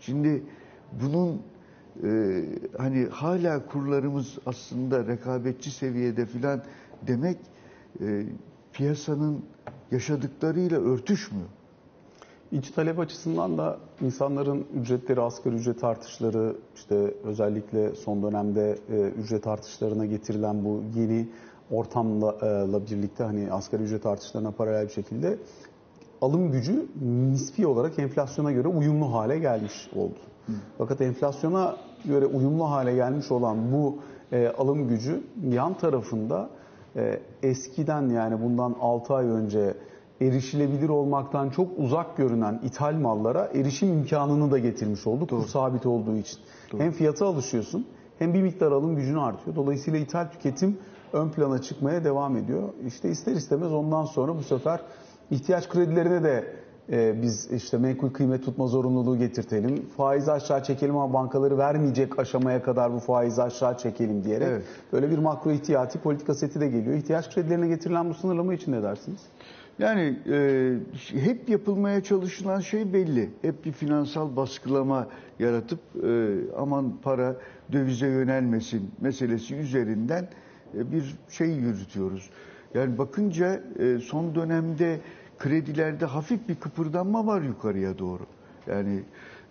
Şimdi 0.00 0.42
bunun 1.02 1.42
e, 2.02 2.44
hani 2.78 3.06
hala 3.06 3.66
kurlarımız 3.66 4.38
aslında 4.46 5.06
rekabetçi 5.06 5.70
seviyede 5.70 6.26
filan 6.26 6.62
demek 7.06 7.38
e, 8.00 8.26
piyasanın 8.72 9.44
yaşadıklarıyla 9.90 10.80
örtüşmüyor. 10.80 11.48
İç 12.52 12.70
talep 12.70 12.98
açısından 12.98 13.58
da 13.58 13.78
insanların 14.04 14.66
ücretleri, 14.80 15.20
asgari 15.20 15.54
ücret 15.54 15.84
artışları, 15.84 16.56
işte 16.74 17.14
özellikle 17.24 17.94
son 17.94 18.22
dönemde 18.22 18.78
e, 18.90 19.08
ücret 19.08 19.46
artışlarına 19.46 20.06
getirilen 20.06 20.64
bu 20.64 20.82
yeni 20.96 21.28
ortamla 21.70 22.34
e, 22.42 22.90
birlikte 22.90 23.24
hani 23.24 23.52
asgari 23.52 23.82
ücret 23.82 24.06
artışlarına 24.06 24.50
paralel 24.50 24.86
bir 24.86 24.92
şekilde 24.92 25.38
alım 26.20 26.52
gücü 26.52 26.86
nispi 27.02 27.66
olarak 27.66 27.98
enflasyona 27.98 28.52
göre 28.52 28.68
uyumlu 28.68 29.12
hale 29.12 29.38
gelmiş 29.38 29.90
oldu. 29.96 30.18
Hı. 30.46 30.52
Fakat 30.78 31.00
enflasyona 31.00 31.76
göre 32.04 32.26
uyumlu 32.26 32.70
hale 32.70 32.94
gelmiş 32.94 33.30
olan 33.30 33.72
bu 33.72 33.98
e, 34.32 34.48
alım 34.48 34.88
gücü 34.88 35.22
yan 35.48 35.74
tarafında 35.74 36.50
e, 36.96 37.20
eskiden 37.42 38.08
yani 38.08 38.42
bundan 38.42 38.76
6 38.80 39.14
ay 39.14 39.26
önce 39.26 39.74
erişilebilir 40.20 40.88
olmaktan 40.88 41.50
çok 41.50 41.68
uzak 41.78 42.16
görünen 42.16 42.60
ithal 42.64 42.94
mallara 42.94 43.50
erişim 43.54 43.92
imkanını 43.92 44.50
da 44.50 44.58
getirmiş 44.58 45.06
olduk. 45.06 45.30
Doğru. 45.30 45.40
Bu 45.40 45.44
sabit 45.44 45.86
olduğu 45.86 46.16
için. 46.16 46.38
Doğru. 46.72 46.82
Hem 46.82 46.92
fiyata 46.92 47.26
alışıyorsun 47.26 47.86
hem 48.18 48.34
bir 48.34 48.42
miktar 48.42 48.72
alım 48.72 48.96
gücünü 48.96 49.20
artıyor. 49.20 49.56
Dolayısıyla 49.56 49.98
ithal 49.98 50.26
tüketim 50.26 50.78
ön 51.12 51.28
plana 51.28 51.62
çıkmaya 51.62 52.04
devam 52.04 52.36
ediyor. 52.36 52.62
İşte 52.86 53.10
ister 53.10 53.32
istemez 53.32 53.72
ondan 53.72 54.04
sonra 54.04 54.36
bu 54.36 54.42
sefer 54.42 54.80
ihtiyaç 55.30 55.68
kredilerine 55.68 56.22
de 56.22 56.54
e, 56.92 57.22
biz 57.22 57.52
işte 57.52 57.78
menkul 57.78 58.10
kıymet 58.10 58.44
tutma 58.44 58.66
zorunluluğu 58.66 59.18
getirtelim. 59.18 59.86
Faizi 59.96 60.32
aşağı 60.32 60.62
çekelim 60.62 60.96
ama 60.96 61.12
bankaları 61.12 61.58
vermeyecek 61.58 62.18
aşamaya 62.18 62.62
kadar 62.62 62.92
bu 62.92 62.98
faizi 62.98 63.42
aşağı 63.42 63.78
çekelim 63.78 64.24
diyerek 64.24 64.48
evet. 64.48 64.64
böyle 64.92 65.10
bir 65.10 65.18
makro 65.18 65.50
ihtiyati 65.50 65.98
politika 65.98 66.34
seti 66.34 66.60
de 66.60 66.68
geliyor. 66.68 66.96
İhtiyaç 66.96 67.34
kredilerine 67.34 67.68
getirilen 67.68 68.10
bu 68.10 68.14
sınırlama 68.14 68.54
için 68.54 68.72
ne 68.72 68.82
dersiniz? 68.82 69.20
Yani 69.78 70.18
e, 70.30 70.72
hep 71.20 71.48
yapılmaya 71.48 72.02
çalışılan 72.02 72.60
şey 72.60 72.92
belli. 72.92 73.30
Hep 73.42 73.64
bir 73.64 73.72
finansal 73.72 74.36
baskılama 74.36 75.08
yaratıp 75.38 75.80
e, 76.04 76.36
aman 76.58 76.94
para 77.02 77.36
dövize 77.72 78.06
yönelmesin 78.06 78.90
meselesi 79.00 79.54
üzerinden 79.54 80.28
e, 80.74 80.92
bir 80.92 81.14
şey 81.28 81.48
yürütüyoruz. 81.48 82.30
Yani 82.74 82.98
bakınca 82.98 83.62
e, 83.78 83.98
son 83.98 84.34
dönemde 84.34 85.00
kredilerde 85.38 86.04
hafif 86.04 86.48
bir 86.48 86.54
kıpırdanma 86.54 87.26
var 87.26 87.42
yukarıya 87.42 87.98
doğru. 87.98 88.26
Yani 88.66 89.02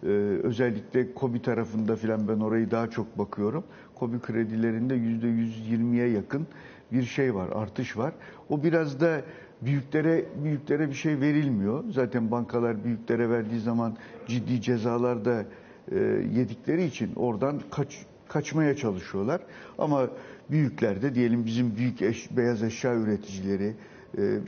e, 0.04 0.08
özellikle 0.44 1.14
KOBİ 1.14 1.42
tarafında 1.42 1.96
filan 1.96 2.28
ben 2.28 2.40
orayı 2.40 2.72
daha 2.72 2.90
çok 2.90 3.18
bakıyorum. 3.18 3.64
KOBİ 3.96 4.20
kredilerinde 4.20 4.96
%120'ye 4.96 6.08
yakın 6.08 6.48
bir 6.92 7.04
şey 7.04 7.36
var, 7.36 7.50
artış 7.56 7.98
var. 7.98 8.14
O 8.50 8.64
biraz 8.64 9.00
da 9.00 9.22
büyüklere 9.65 10.26
büyüklere 10.43 10.89
bir 10.89 10.93
şey 10.93 11.19
verilmiyor. 11.21 11.84
Zaten 11.89 12.32
bankalar 12.32 12.84
büyüklere 12.84 13.30
verdiği 13.30 13.60
zaman 13.60 13.97
ciddi 14.28 14.62
cezalar 14.62 15.26
da 15.26 15.45
e, 15.91 15.97
yedikleri 16.34 16.86
için 16.86 17.15
oradan 17.15 17.62
kaç 17.71 18.06
kaçmaya 18.28 18.76
çalışıyorlar. 18.76 19.41
Ama 19.78 20.10
büyüklerde 20.52 21.15
diyelim 21.15 21.45
bizim 21.45 21.76
büyük 21.76 22.02
eş, 22.02 22.38
beyaz 22.38 22.63
eşya 22.63 22.95
üreticileri 22.95 23.76
e, 24.17 24.39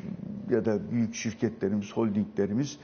ya 0.50 0.66
da 0.66 0.92
büyük 0.92 1.16
şirketlerimiz, 1.16 1.92
holdinglerimiz 1.92 2.78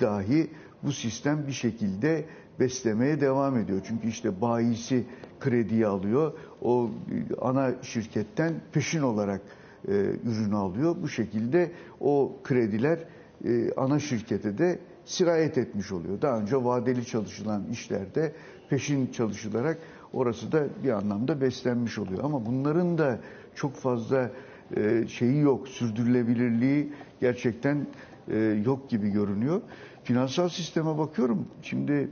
dahi 0.00 0.50
bu 0.82 0.92
sistem 0.92 1.46
bir 1.46 1.52
şekilde 1.52 2.24
beslemeye 2.60 3.20
devam 3.20 3.58
ediyor. 3.58 3.80
Çünkü 3.88 4.08
işte 4.08 4.40
bayisi 4.40 5.04
krediyi 5.40 5.86
alıyor. 5.86 6.32
O 6.62 6.90
e, 7.10 7.34
ana 7.40 7.82
şirketten 7.82 8.54
peşin 8.72 9.02
olarak 9.02 9.40
e, 9.88 9.92
ürünü 10.24 10.56
alıyor. 10.56 10.96
Bu 11.02 11.08
şekilde 11.08 11.70
o 12.00 12.36
krediler 12.44 12.98
e, 13.44 13.72
ana 13.76 13.98
şirkete 13.98 14.58
de 14.58 14.78
sirayet 15.04 15.58
etmiş 15.58 15.92
oluyor. 15.92 16.22
Daha 16.22 16.38
önce 16.38 16.64
vadeli 16.64 17.06
çalışılan 17.06 17.64
işlerde 17.72 18.32
peşin 18.70 19.06
çalışılarak 19.06 19.78
orası 20.12 20.52
da 20.52 20.66
bir 20.84 20.90
anlamda 20.90 21.40
beslenmiş 21.40 21.98
oluyor. 21.98 22.24
Ama 22.24 22.46
bunların 22.46 22.98
da 22.98 23.18
çok 23.54 23.74
fazla 23.74 24.30
e, 24.76 25.06
şeyi 25.08 25.38
yok, 25.40 25.68
sürdürülebilirliği 25.68 26.92
gerçekten 27.20 27.86
e, 28.28 28.38
yok 28.64 28.90
gibi 28.90 29.10
görünüyor. 29.10 29.62
Finansal 30.04 30.48
sisteme 30.48 30.98
bakıyorum. 30.98 31.48
Şimdi 31.62 32.08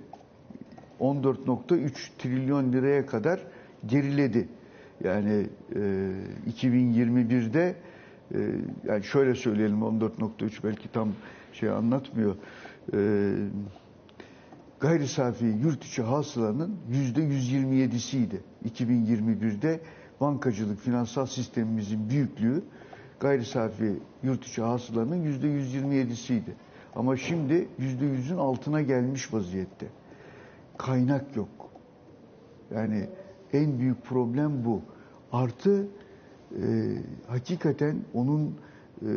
14.3 1.00 1.90
trilyon 2.18 2.72
liraya 2.72 3.06
kadar 3.06 3.40
geriledi. 3.87 4.48
Yani 5.04 5.46
e, 5.74 5.80
2021'de 6.50 7.74
e, 8.34 8.38
yani 8.84 9.04
şöyle 9.04 9.34
söyleyelim 9.34 9.80
14.3 9.80 10.64
belki 10.64 10.92
tam 10.92 11.08
şey 11.52 11.70
anlatmıyor. 11.70 12.36
E, 12.94 12.98
gayri 14.80 15.08
safi 15.08 15.44
yurt 15.44 15.84
içi 15.84 16.02
hasılanın 16.02 16.76
%127'siydi. 16.92 18.36
2021'de 18.70 19.80
bankacılık 20.20 20.80
finansal 20.80 21.26
sistemimizin 21.26 22.10
büyüklüğü 22.10 22.62
gayri 23.20 23.44
safi 23.44 23.98
yurt 24.22 24.44
içi 24.46 24.62
hasılanın 24.62 25.24
%127'siydi. 25.24 26.52
Ama 26.94 27.16
şimdi 27.16 27.68
%100'ün 27.80 28.38
altına 28.38 28.82
gelmiş 28.82 29.34
vaziyette. 29.34 29.86
Kaynak 30.78 31.36
yok. 31.36 31.70
Yani 32.74 33.08
en 33.52 33.78
büyük 33.78 34.04
problem 34.04 34.64
bu. 34.64 34.82
Artı 35.33 35.87
e, 36.57 36.62
hakikaten 37.27 38.05
onun 38.14 38.55
e, 39.03 39.09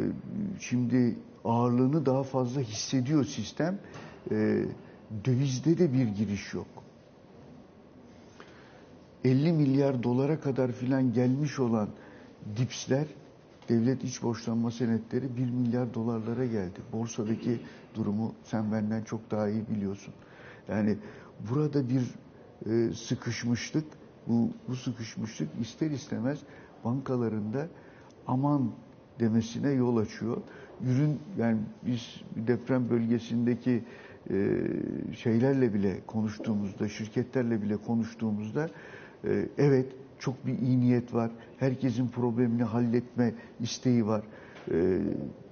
şimdi 0.60 1.16
ağırlığını 1.46 2.06
daha 2.06 2.24
fazla 2.24 2.62
hissediyor 2.62 3.26
sistem. 3.26 3.80
E, 4.32 4.66
dövizde 5.26 5.78
de 5.78 5.94
bir 5.94 6.08
giriş 6.08 6.54
yok. 6.54 6.68
50 9.24 9.54
milyar 9.54 10.04
dolara 10.04 10.40
kadar 10.40 10.72
filan 10.72 11.14
gelmiş 11.14 11.60
olan 11.60 11.90
dipsler, 12.58 13.06
devlet 13.70 14.04
iç 14.04 14.24
borçlanma 14.24 14.72
senetleri 14.72 15.38
1 15.38 15.50
milyar 15.50 15.94
dolarlara 15.94 16.46
geldi. 16.46 16.80
Borsadaki 16.94 17.60
durumu 17.96 18.34
sen 18.44 18.72
benden 18.72 19.04
çok 19.04 19.32
daha 19.32 19.50
iyi 19.50 19.64
biliyorsun. 19.68 20.14
Yani 20.68 20.98
burada 21.52 21.90
bir 21.90 22.04
e, 22.72 22.94
sıkışmışlık, 22.94 23.86
bu, 24.28 24.50
bu 24.68 24.76
sıkışmışlık 24.76 25.50
ister 25.62 25.92
istemez 25.92 26.40
bankalarında 26.86 27.68
aman 28.28 28.72
demesine 29.20 29.70
yol 29.70 29.98
açıyor. 29.98 30.38
Ürün 30.82 31.20
yani 31.38 31.58
biz 31.86 32.22
deprem 32.36 32.90
bölgesindeki 32.90 33.84
e, 34.30 34.62
şeylerle 35.14 35.74
bile 35.74 36.00
konuştuğumuzda, 36.08 36.90
şirketlerle 36.90 37.62
bile 37.62 37.78
konuştuğumuzda 37.78 38.70
e, 39.26 39.50
evet 39.58 39.86
çok 40.20 40.46
bir 40.46 40.60
iyi 40.60 40.80
niyet 40.80 41.14
var. 41.14 41.32
Herkesin 41.58 42.08
problemini 42.08 42.64
halletme 42.64 43.34
isteği 43.60 44.08
var. 44.08 44.24
E, 44.72 45.00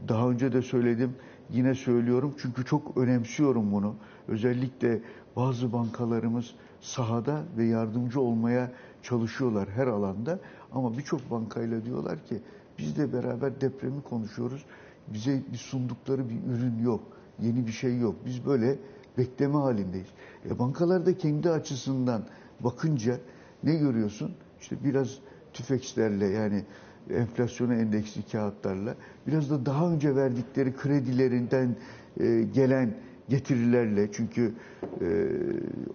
daha 0.08 0.30
önce 0.30 0.54
de 0.54 0.62
söyledim, 0.62 1.16
yine 1.50 1.76
söylüyorum 1.76 2.36
çünkü 2.38 2.66
çok 2.66 2.98
önemsiyorum 2.98 3.72
bunu. 3.72 3.96
Özellikle 4.28 5.00
bazı 5.36 5.74
bankalarımız 5.74 6.56
sahada 6.82 7.44
ve 7.58 7.66
yardımcı 7.66 8.22
olmaya 8.22 8.72
çalışıyorlar 9.04 9.70
her 9.70 9.88
alanda. 9.88 10.40
Ama 10.72 10.98
birçok 10.98 11.32
bankayla 11.32 11.86
diyorlar 11.86 12.26
ki 12.26 12.42
biz 12.78 12.98
de 12.98 13.14
beraber 13.14 13.62
depremi 13.62 14.02
konuşuyoruz. 14.02 14.66
Bize 15.08 15.42
bir 15.54 15.58
sundukları 15.58 16.30
bir 16.30 16.54
ürün 16.54 16.80
yok. 16.84 17.04
Yeni 17.40 17.68
bir 17.68 17.72
şey 17.72 17.98
yok. 18.00 18.16
Biz 18.26 18.46
böyle 18.46 18.80
bekleme 19.18 19.58
halindeyiz. 19.58 20.08
E 20.50 20.60
bankalar 20.60 21.06
da 21.06 21.18
kendi 21.18 21.50
açısından 21.50 22.24
bakınca 22.60 23.18
ne 23.64 23.76
görüyorsun? 23.76 24.32
İşte 24.62 24.76
biraz 24.84 25.18
tüfekslerle 25.54 26.26
yani 26.26 26.66
enflasyona 27.10 27.76
endeksli 27.76 28.22
kağıtlarla 28.32 28.96
biraz 29.28 29.50
da 29.50 29.66
daha 29.66 29.92
önce 29.92 30.16
verdikleri 30.16 30.76
kredilerinden 30.76 31.76
e, 32.20 32.42
gelen 32.54 32.94
getirilerle 33.30 34.12
çünkü 34.12 34.54
e, 35.02 35.30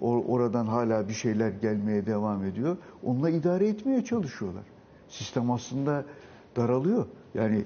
oradan 0.01 0.67
hala 0.67 1.09
bir 1.09 1.13
şeyler 1.13 1.51
gelmeye 1.51 2.07
devam 2.07 2.45
ediyor. 2.45 2.77
Onunla 3.05 3.31
idare 3.31 3.69
etmeye 3.69 4.05
çalışıyorlar. 4.05 4.65
Sistem 5.09 5.51
aslında 5.51 6.05
daralıyor. 6.57 7.07
Yani 7.35 7.65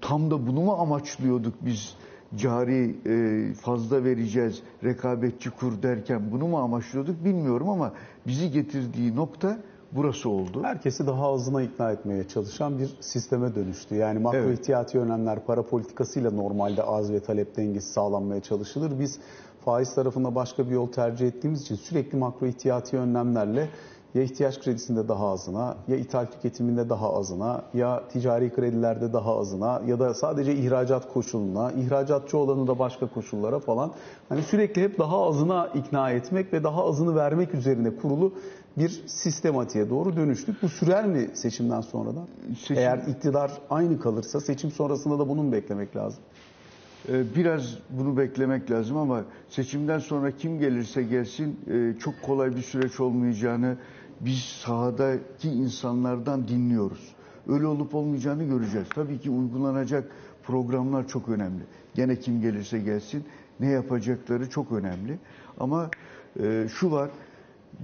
tam 0.00 0.30
da 0.30 0.46
bunu 0.46 0.60
mu 0.60 0.72
amaçlıyorduk 0.72 1.54
biz 1.60 1.96
cari 2.36 2.96
e, 3.06 3.54
fazla 3.54 4.04
vereceğiz, 4.04 4.62
rekabetçi 4.84 5.50
kur 5.50 5.82
derken 5.82 6.22
bunu 6.30 6.46
mu 6.46 6.58
amaçlıyorduk 6.58 7.24
bilmiyorum 7.24 7.68
ama 7.68 7.92
bizi 8.26 8.50
getirdiği 8.50 9.16
nokta 9.16 9.58
burası 9.92 10.28
oldu. 10.28 10.62
Herkesi 10.62 11.06
daha 11.06 11.32
azına 11.32 11.62
ikna 11.62 11.90
etmeye 11.90 12.28
çalışan 12.28 12.78
bir 12.78 12.90
sisteme 13.00 13.54
dönüştü. 13.54 13.94
Yani 13.94 14.18
makro 14.18 14.38
Evet. 14.38 14.58
ihtiyati 14.60 14.98
önlemler 14.98 15.46
para 15.46 15.62
politikasıyla 15.62 16.30
normalde 16.30 16.82
arz 16.82 17.12
ve 17.12 17.20
talep 17.20 17.56
dengesi 17.56 17.92
sağlanmaya 17.92 18.40
çalışılır. 18.40 18.92
Biz 19.00 19.18
faiz 19.64 19.94
tarafında 19.94 20.34
başka 20.34 20.66
bir 20.66 20.70
yol 20.70 20.86
tercih 20.92 21.28
ettiğimiz 21.28 21.62
için 21.62 21.74
sürekli 21.74 22.18
makro 22.18 22.46
ihtiyati 22.46 22.96
önlemlerle 22.96 23.68
ya 24.14 24.22
ihtiyaç 24.22 24.60
kredisinde 24.60 25.08
daha 25.08 25.28
azına, 25.30 25.76
ya 25.88 25.96
ithal 25.96 26.26
tüketiminde 26.26 26.88
daha 26.88 27.12
azına, 27.16 27.62
ya 27.74 28.08
ticari 28.08 28.54
kredilerde 28.54 29.12
daha 29.12 29.38
azına 29.38 29.82
ya 29.86 29.98
da 29.98 30.14
sadece 30.14 30.54
ihracat 30.54 31.12
koşuluna, 31.12 31.72
ihracatçı 31.72 32.38
olanı 32.38 32.66
da 32.66 32.78
başka 32.78 33.06
koşullara 33.06 33.58
falan. 33.58 33.92
Hani 34.28 34.42
sürekli 34.42 34.82
hep 34.82 34.98
daha 34.98 35.26
azına 35.26 35.66
ikna 35.66 36.10
etmek 36.10 36.52
ve 36.52 36.64
daha 36.64 36.84
azını 36.84 37.16
vermek 37.16 37.54
üzerine 37.54 37.96
kurulu 37.96 38.32
bir 38.78 39.02
sistematiğe 39.06 39.90
doğru 39.90 40.16
dönüştük. 40.16 40.62
Bu 40.62 40.68
sürer 40.68 41.06
mi 41.06 41.28
seçimden 41.34 41.80
sonra 41.80 42.10
da? 42.16 42.26
Seçim- 42.60 42.76
Eğer 42.78 42.98
iktidar 42.98 43.52
aynı 43.70 44.00
kalırsa 44.00 44.40
seçim 44.40 44.70
sonrasında 44.70 45.18
da 45.18 45.28
bunu 45.28 45.42
mu 45.42 45.52
beklemek 45.52 45.96
lazım? 45.96 46.20
Ee, 47.08 47.34
Biraz 47.36 47.78
bunu 47.90 48.16
beklemek 48.16 48.70
lazım 48.70 48.96
ama 48.96 49.24
seçimden 49.48 49.98
sonra 49.98 50.30
kim 50.30 50.58
gelirse 50.58 51.02
gelsin 51.02 51.60
e, 51.70 51.98
çok 51.98 52.22
kolay 52.22 52.56
bir 52.56 52.62
süreç 52.62 53.00
olmayacağını 53.00 53.76
biz 54.20 54.38
sahadaki 54.38 55.48
insanlardan 55.50 56.48
dinliyoruz. 56.48 57.14
Öyle 57.48 57.66
olup 57.66 57.94
olmayacağını 57.94 58.44
göreceğiz. 58.44 58.86
Tabii 58.94 59.18
ki 59.18 59.30
uygulanacak 59.30 60.10
programlar 60.42 61.08
çok 61.08 61.28
önemli. 61.28 61.62
Gene 61.94 62.16
kim 62.16 62.40
gelirse 62.40 62.78
gelsin 62.78 63.24
ne 63.60 63.66
yapacakları 63.70 64.50
çok 64.50 64.72
önemli. 64.72 65.18
Ama 65.60 65.90
e, 66.42 66.66
şu 66.68 66.90
var, 66.90 67.10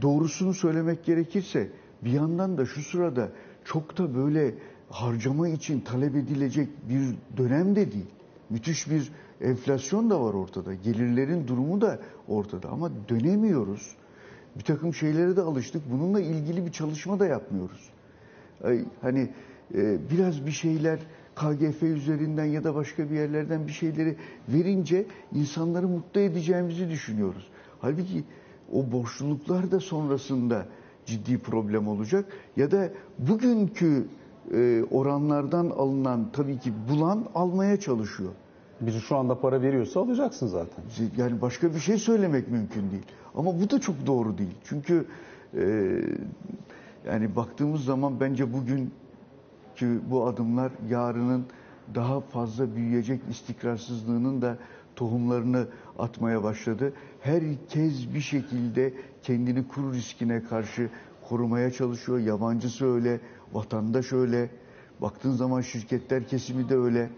doğrusunu 0.03 0.55
söylemek 0.55 1.05
gerekirse 1.05 1.71
bir 2.05 2.11
yandan 2.11 2.59
da 2.59 2.67
şu 2.67 2.83
sırada 2.83 3.29
çok 3.65 3.99
da 3.99 4.15
böyle 4.15 4.55
harcama 4.91 5.49
için 5.49 5.81
talep 5.81 6.17
edilecek 6.17 6.69
bir 6.89 7.03
dönem 7.37 7.77
de 7.77 7.93
değil. 7.93 8.07
Müthiş 8.51 8.91
bir 8.91 9.13
enflasyon 9.41 10.11
da 10.11 10.21
var 10.21 10.35
ortada. 10.35 10.75
Gelirlerin 10.75 11.49
durumu 11.49 11.81
da 11.81 11.99
ortada 12.29 12.69
ama 12.69 12.91
dönemiyoruz. 13.09 13.97
Bir 14.59 14.65
takım 14.65 14.95
şeylere 14.95 15.37
de 15.37 15.41
alıştık. 15.41 15.83
Bununla 15.91 16.21
ilgili 16.21 16.67
bir 16.67 16.73
çalışma 16.73 17.21
da 17.21 17.27
yapmıyoruz. 17.27 17.91
Hani 19.01 19.29
e, 19.75 20.11
biraz 20.11 20.47
bir 20.47 20.51
şeyler 20.51 20.99
KGF 21.35 21.83
üzerinden 21.83 22.45
ya 22.45 22.65
da 22.65 22.75
başka 22.75 23.11
bir 23.11 23.15
yerlerden 23.15 23.67
bir 23.67 23.73
şeyleri 23.73 24.17
verince 24.49 25.07
insanları 25.35 25.89
mutlu 25.89 26.21
edeceğimizi 26.21 26.91
düşünüyoruz. 26.91 27.49
Halbuki 27.81 28.25
o 28.73 28.93
borçluluklar 28.93 29.71
da 29.71 29.81
sonrasında 29.81 30.67
ciddi 31.07 31.39
problem 31.39 31.89
olacak 31.89 32.25
ya 32.57 32.71
da 32.71 32.91
bugünkü 33.19 34.07
e, 34.55 34.85
oranlardan 34.91 35.71
alınan 35.71 36.27
tabii 36.33 36.59
ki 36.59 36.73
bulan 36.91 37.25
almaya 37.35 37.81
çalışıyor. 37.81 38.33
Biri 38.81 39.01
şu 39.01 39.17
anda 39.17 39.41
para 39.41 39.63
veriyorsa 39.63 40.01
alacaksın 40.01 40.47
zaten. 40.47 40.85
Yani 41.17 41.41
başka 41.41 41.75
bir 41.75 41.79
şey 41.79 41.99
söylemek 41.99 42.51
mümkün 42.51 42.91
değil. 42.91 43.07
Ama 43.35 43.61
bu 43.61 43.71
da 43.71 43.81
çok 43.81 44.07
doğru 44.07 44.39
değil. 44.39 44.55
Çünkü 44.65 45.07
e, 45.55 46.01
yani 47.07 47.37
baktığımız 47.37 47.85
zaman 47.85 48.21
bence 48.21 48.53
bugünkü 48.53 50.01
bu 50.11 50.27
adımlar 50.27 50.73
yarının 50.89 51.47
daha 51.95 52.21
fazla 52.21 52.77
büyüyecek 52.77 53.21
istikrarsızlığının 53.31 54.43
da 54.43 54.59
tohumlarını 54.97 55.67
atmaya 55.99 56.43
başladı. 56.43 56.93
Herkes 57.21 58.15
bir 58.15 58.21
şekilde 58.21 58.95
kendini 59.23 59.69
kur 59.69 59.93
riskine 59.93 60.43
karşı 60.45 60.91
korumaya 61.29 61.71
çalışıyor. 61.71 62.19
Yabancısı 62.19 62.95
öyle, 62.95 63.21
vatandaş 63.53 64.13
öyle. 64.13 64.51
Baktığın 65.01 65.33
zaman 65.33 65.61
şirketler 65.61 66.29
kesimi 66.29 66.69
de 66.69 66.77
öyle. 66.77 67.11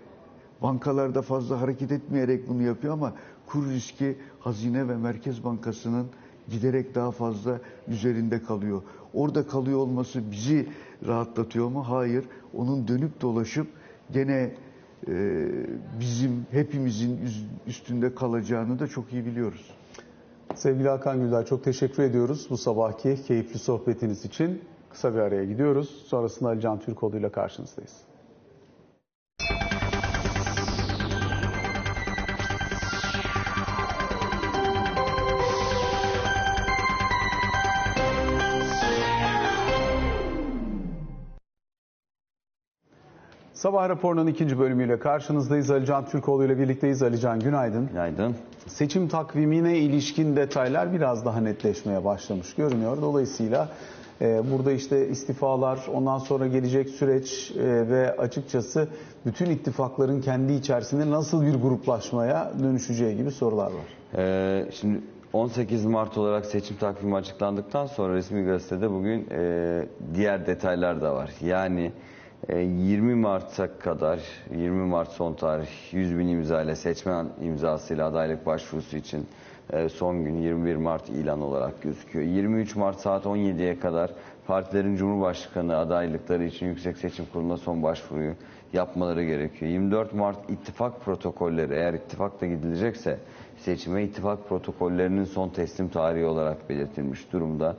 Bankalar 0.62 1.14
da 1.14 1.22
fazla 1.22 1.60
hareket 1.60 1.92
etmeyerek 1.92 2.48
bunu 2.48 2.62
yapıyor 2.62 2.92
ama 2.92 3.12
kur 3.46 3.70
riski 3.70 4.18
Hazine 4.40 4.88
ve 4.88 4.96
Merkez 4.96 5.44
Bankası'nın 5.44 6.06
giderek 6.48 6.94
daha 6.94 7.10
fazla 7.10 7.60
üzerinde 7.88 8.42
kalıyor. 8.42 8.82
Orada 9.14 9.46
kalıyor 9.46 9.78
olması 9.78 10.30
bizi 10.30 10.68
rahatlatıyor 11.06 11.68
mu? 11.68 11.88
Hayır. 11.88 12.24
Onun 12.54 12.88
dönüp 12.88 13.20
dolaşıp 13.20 13.66
gene 14.12 14.54
bizim 16.00 16.46
hepimizin 16.50 17.20
üstünde 17.66 18.14
kalacağını 18.14 18.78
da 18.78 18.87
çok 18.87 19.12
iyi 19.12 19.26
biliyoruz. 19.26 19.70
Sevgili 20.54 20.88
Hakan 20.88 21.20
Güldar 21.20 21.46
çok 21.46 21.64
teşekkür 21.64 22.02
ediyoruz 22.02 22.46
bu 22.50 22.56
sabahki 22.56 23.22
keyifli 23.26 23.58
sohbetiniz 23.58 24.24
için. 24.24 24.62
Kısa 24.90 25.14
bir 25.14 25.18
araya 25.18 25.44
gidiyoruz. 25.44 26.04
Sonrasında 26.06 26.48
Ali 26.48 26.61
Can 26.61 26.78
Türkoğlu 26.80 27.16
ile 27.16 27.28
karşınızdayız. 27.28 28.07
Sabah 43.68 43.88
raporunun 43.88 44.26
ikinci 44.26 44.59
bölümüyle 44.59 44.98
karşınızdayız. 44.98 45.70
Alican 45.70 46.07
Türkoğlu 46.07 46.44
ile 46.44 46.59
birlikteyiz. 46.59 47.02
Alican 47.02 47.40
günaydın. 47.40 47.88
Günaydın. 47.88 48.37
Seçim 48.66 49.09
takvimine 49.09 49.78
ilişkin 49.78 50.37
detaylar 50.37 50.92
biraz 50.92 51.24
daha 51.24 51.40
netleşmeye 51.40 52.04
başlamış 52.04 52.54
görünüyor. 52.54 53.02
Dolayısıyla 53.02 53.68
e, 54.20 54.42
burada 54.52 54.72
işte 54.72 55.09
istifalar, 55.09 55.78
ondan 55.94 56.18
sonra 56.18 56.46
gelecek 56.46 56.88
süreç 56.88 57.50
e, 57.50 57.64
ve 57.88 58.16
açıkçası 58.16 58.88
bütün 59.26 59.50
ittifakların 59.50 60.20
kendi 60.20 60.52
içerisinde 60.52 61.11
nasıl 61.11 61.42
bir 61.42 61.54
gruplaşmaya 61.54 62.52
dönüşeceği 62.62 63.16
gibi 63.16 63.31
sorular 63.31 63.70
var. 63.70 64.16
Ee, 64.16 64.66
şimdi 64.72 65.00
18 65.33 65.85
Mart 65.85 66.18
olarak 66.18 66.46
seçim 66.46 66.76
takvimi 66.76 67.16
açıklandıktan 67.16 67.87
sonra 67.87 68.14
resmi 68.14 68.44
gazetede 68.44 68.90
bugün 68.90 69.26
e, 69.31 69.87
diğer 70.14 70.46
detaylar 70.46 71.02
da 71.02 71.14
var. 71.14 71.31
Yani 71.40 71.92
20 72.46 73.12
e, 73.12 73.14
Mart'a 73.14 73.79
kadar 73.79 74.20
20 74.51 74.87
Mart 74.87 75.12
son 75.12 75.35
tarih 75.35 75.68
100 75.92 76.18
bin 76.18 76.29
imza 76.29 76.62
ile 76.62 76.77
seçmen 76.77 77.27
imzasıyla 77.42 78.07
adaylık 78.07 78.46
başvurusu 78.46 78.96
için 78.96 79.27
e, 79.72 79.88
son 79.88 80.24
gün 80.24 80.37
21 80.37 80.77
Mart 80.77 81.09
ilan 81.09 81.42
olarak 81.42 81.83
gözüküyor. 81.83 82.24
23 82.24 82.77
Mart 82.77 83.01
saat 83.01 83.24
17'ye 83.24 83.81
kadar 83.81 84.11
partilerin 84.46 84.96
Cumhurbaşkanı 84.96 85.77
adaylıkları 85.77 86.44
için 86.44 86.66
Yüksek 86.66 86.98
Seçim 86.98 87.27
Kurulu'na 87.33 87.57
son 87.57 87.83
başvuruyu 87.83 88.35
yapmaları 88.72 89.24
gerekiyor. 89.24 89.70
24 89.70 90.14
Mart 90.14 90.51
ittifak 90.51 91.01
protokolleri 91.01 91.74
eğer 91.74 91.94
ittifakla 91.94 92.46
gidilecekse 92.46 93.18
seçime 93.58 94.04
ittifak 94.04 94.48
protokollerinin 94.48 95.24
son 95.24 95.48
teslim 95.48 95.88
tarihi 95.88 96.24
olarak 96.24 96.68
belirtilmiş 96.70 97.32
durumda. 97.32 97.76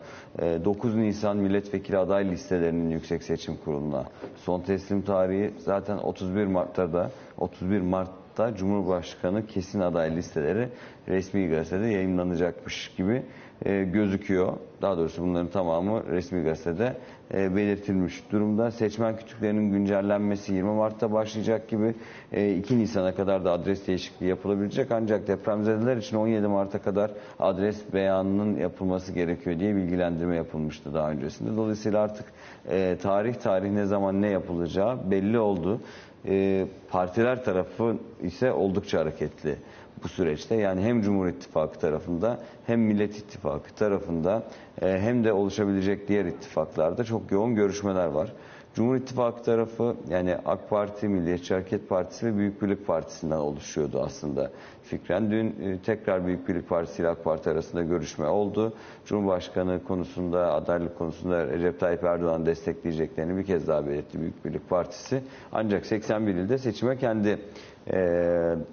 9 0.65 0.95
ee, 0.95 0.99
Nisan 1.01 1.37
milletvekili 1.37 1.97
aday 1.97 2.31
listelerinin 2.31 2.89
Yüksek 2.89 3.23
Seçim 3.23 3.57
Kurulu'na 3.57 4.05
son 4.35 4.61
teslim 4.61 5.01
tarihi 5.01 5.53
zaten 5.57 5.97
31 5.97 6.45
Mart'ta 6.45 6.93
da 6.93 7.11
31 7.37 7.81
Mart'ta 7.81 8.55
Cumhurbaşkanı 8.55 9.45
kesin 9.47 9.79
aday 9.79 10.15
listeleri 10.15 10.69
resmi 11.07 11.47
gazetede 11.47 11.87
yayınlanacakmış 11.87 12.91
gibi 12.97 13.23
e, 13.65 13.83
gözüküyor. 13.83 14.53
Daha 14.81 14.97
doğrusu 14.97 15.23
bunların 15.23 15.47
tamamı 15.47 16.03
resmi 16.11 16.43
gazetede 16.43 16.95
e, 17.33 17.55
belirtilmiş 17.55 18.23
durumda. 18.31 18.71
Seçmen 18.71 19.17
kütüklerinin 19.17 19.71
güncellenmesi 19.71 20.53
20 20.53 20.69
Mart'ta 20.69 21.11
başlayacak 21.11 21.67
gibi 21.67 21.95
e, 22.31 22.55
2 22.55 22.79
Nisan'a 22.79 23.15
kadar 23.15 23.45
da 23.45 23.51
adres 23.51 23.87
değişikliği 23.87 24.25
yapılabilecek. 24.25 24.91
Ancak 24.91 25.27
depremzedeler 25.27 25.97
için 25.97 26.17
17 26.17 26.47
Mart'a 26.47 26.81
kadar 26.81 27.11
adres 27.39 27.93
beyanının 27.93 28.57
yapılması 28.57 29.11
gerekiyor 29.11 29.59
diye 29.59 29.75
bilgilendirme 29.75 30.35
yapılmıştı 30.35 30.93
daha 30.93 31.11
öncesinde. 31.11 31.57
Dolayısıyla 31.57 32.01
artık 32.01 32.25
e, 32.69 32.97
tarih 33.01 33.33
tarih 33.33 33.71
ne 33.71 33.85
zaman 33.85 34.21
ne 34.21 34.29
yapılacağı 34.29 35.11
belli 35.11 35.39
oldu. 35.39 35.81
E, 36.27 36.65
partiler 36.89 37.43
tarafı 37.43 37.97
ise 38.23 38.51
oldukça 38.51 38.99
hareketli 38.99 39.55
bu 40.03 40.07
süreçte. 40.07 40.55
Yani 40.55 40.81
hem 40.81 41.01
Cumhur 41.01 41.27
İttifakı 41.27 41.79
tarafında 41.79 42.39
hem 42.65 42.81
Millet 42.81 43.17
İttifakı 43.17 43.75
tarafında 43.75 44.43
e, 44.81 44.99
hem 44.99 45.23
de 45.23 45.33
oluşabilecek 45.33 46.07
diğer 46.07 46.25
ittifaklarda 46.25 47.03
çok 47.03 47.31
yoğun 47.31 47.55
görüşmeler 47.55 48.07
var. 48.07 48.33
Cumhur 48.75 48.95
İttifakı 48.95 49.43
tarafı 49.43 49.95
yani 50.09 50.35
AK 50.45 50.69
Parti, 50.69 51.07
Milliyetçi 51.07 51.53
Hareket 51.53 51.89
Partisi 51.89 52.25
ve 52.25 52.37
Büyük 52.37 52.61
Birlik 52.61 52.87
Partisi'nden 52.87 53.37
oluşuyordu 53.37 54.01
aslında 54.05 54.51
fikren. 54.83 55.31
Dün 55.31 55.47
e, 55.47 55.77
tekrar 55.85 56.25
Büyük 56.25 56.47
Birlik 56.47 56.69
Partisi 56.69 57.01
ile 57.01 57.09
AK 57.09 57.23
Parti 57.23 57.49
arasında 57.49 57.83
görüşme 57.83 58.27
oldu. 58.27 58.73
Cumhurbaşkanı 59.05 59.83
konusunda, 59.83 60.53
adaylık 60.53 60.97
konusunda 60.97 61.47
Recep 61.47 61.79
Tayyip 61.79 62.03
Erdoğan 62.03 62.45
destekleyeceklerini 62.45 63.37
bir 63.37 63.43
kez 63.43 63.67
daha 63.67 63.87
belirtti 63.87 64.21
Büyük 64.21 64.45
Birlik 64.45 64.69
Partisi. 64.69 65.23
Ancak 65.51 65.85
81 65.85 66.35
ilde 66.35 66.57
seçime 66.57 66.97
kendi 66.97 67.39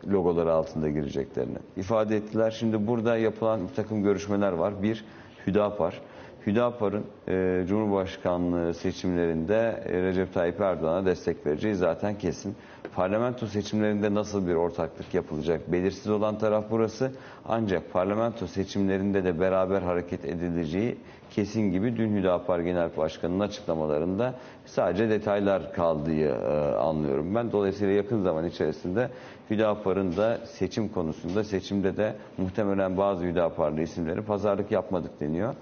logoları 0.08 0.52
altında 0.52 0.88
gireceklerini 0.88 1.58
ifade 1.76 2.16
ettiler. 2.16 2.50
Şimdi 2.50 2.86
burada 2.86 3.16
yapılan 3.16 3.68
bir 3.68 3.74
takım 3.74 4.02
görüşmeler 4.02 4.52
var. 4.52 4.82
Bir, 4.82 5.04
Hüdapar. 5.46 6.00
Hüdapar'ın 6.46 7.04
e, 7.28 7.64
Cumhurbaşkanlığı 7.68 8.74
seçimlerinde 8.74 9.82
e, 9.86 10.02
Recep 10.02 10.34
Tayyip 10.34 10.60
Erdoğan'a 10.60 11.06
destek 11.06 11.46
vereceği 11.46 11.74
zaten 11.74 12.18
kesin. 12.18 12.54
Parlamento 12.96 13.46
seçimlerinde 13.46 14.14
nasıl 14.14 14.46
bir 14.46 14.54
ortaklık 14.54 15.14
yapılacak 15.14 15.72
belirsiz 15.72 16.10
olan 16.10 16.38
taraf 16.38 16.64
burası. 16.70 17.12
Ancak 17.44 17.92
parlamento 17.92 18.46
seçimlerinde 18.46 19.24
de 19.24 19.40
beraber 19.40 19.82
hareket 19.82 20.24
edileceği 20.24 20.96
kesin 21.30 21.72
gibi 21.72 21.96
dün 21.96 22.16
Hüdapar 22.16 22.60
Genel 22.60 22.90
Başkanı'nın 22.96 23.40
açıklamalarında 23.40 24.34
sadece 24.66 25.08
detaylar 25.10 25.72
kaldığı 25.72 26.14
e, 26.20 26.30
anlıyorum 26.76 27.34
ben. 27.34 27.52
Dolayısıyla 27.52 27.94
yakın 27.94 28.22
zaman 28.22 28.44
içerisinde 28.46 29.10
Hüdapar'ın 29.50 30.16
da 30.16 30.38
seçim 30.46 30.88
konusunda 30.88 31.44
seçimde 31.44 31.96
de 31.96 32.14
muhtemelen 32.38 32.96
bazı 32.96 33.24
Hüdaparlı 33.24 33.80
isimleri 33.82 34.22
pazarlık 34.22 34.70
yapmadık 34.70 35.20
deniyor. 35.20 35.54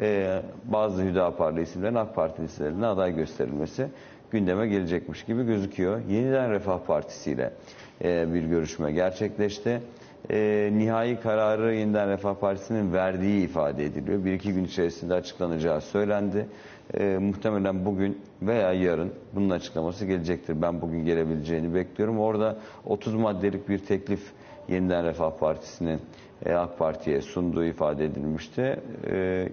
Ee, 0.00 0.42
bazı 0.64 1.02
Hüdaparlı 1.02 1.60
isimlerin 1.60 1.94
AK 1.94 2.14
Parti 2.14 2.42
listelerine 2.42 2.86
aday 2.86 3.14
gösterilmesi 3.14 3.88
gündeme 4.30 4.66
gelecekmiş 4.66 5.24
gibi 5.24 5.46
gözüküyor. 5.46 6.00
Yeniden 6.08 6.50
Refah 6.50 6.78
Partisi 6.78 7.30
ile 7.30 7.52
e, 8.04 8.34
bir 8.34 8.42
görüşme 8.42 8.92
gerçekleşti. 8.92 9.80
E, 10.30 10.70
nihai 10.72 11.20
kararı 11.20 11.74
Yeniden 11.74 12.08
Refah 12.08 12.34
Partisi'nin 12.34 12.92
verdiği 12.92 13.44
ifade 13.44 13.84
ediliyor. 13.84 14.24
Bir 14.24 14.32
iki 14.32 14.52
gün 14.52 14.64
içerisinde 14.64 15.14
açıklanacağı 15.14 15.80
söylendi. 15.80 16.46
E, 16.94 17.18
muhtemelen 17.18 17.84
bugün 17.84 18.22
veya 18.42 18.72
yarın 18.72 19.12
bunun 19.32 19.50
açıklaması 19.50 20.06
gelecektir. 20.06 20.62
Ben 20.62 20.80
bugün 20.80 21.04
gelebileceğini 21.04 21.74
bekliyorum. 21.74 22.18
Orada 22.18 22.56
30 22.84 23.14
maddelik 23.14 23.68
bir 23.68 23.78
teklif 23.78 24.32
Yeniden 24.68 25.04
Refah 25.04 25.30
Partisi'nin 25.30 26.00
e, 26.46 26.54
AK 26.54 26.78
Parti'ye 26.78 27.20
sunduğu 27.20 27.64
ifade 27.64 28.04
edilmişti. 28.04 28.80
E, 29.10 29.48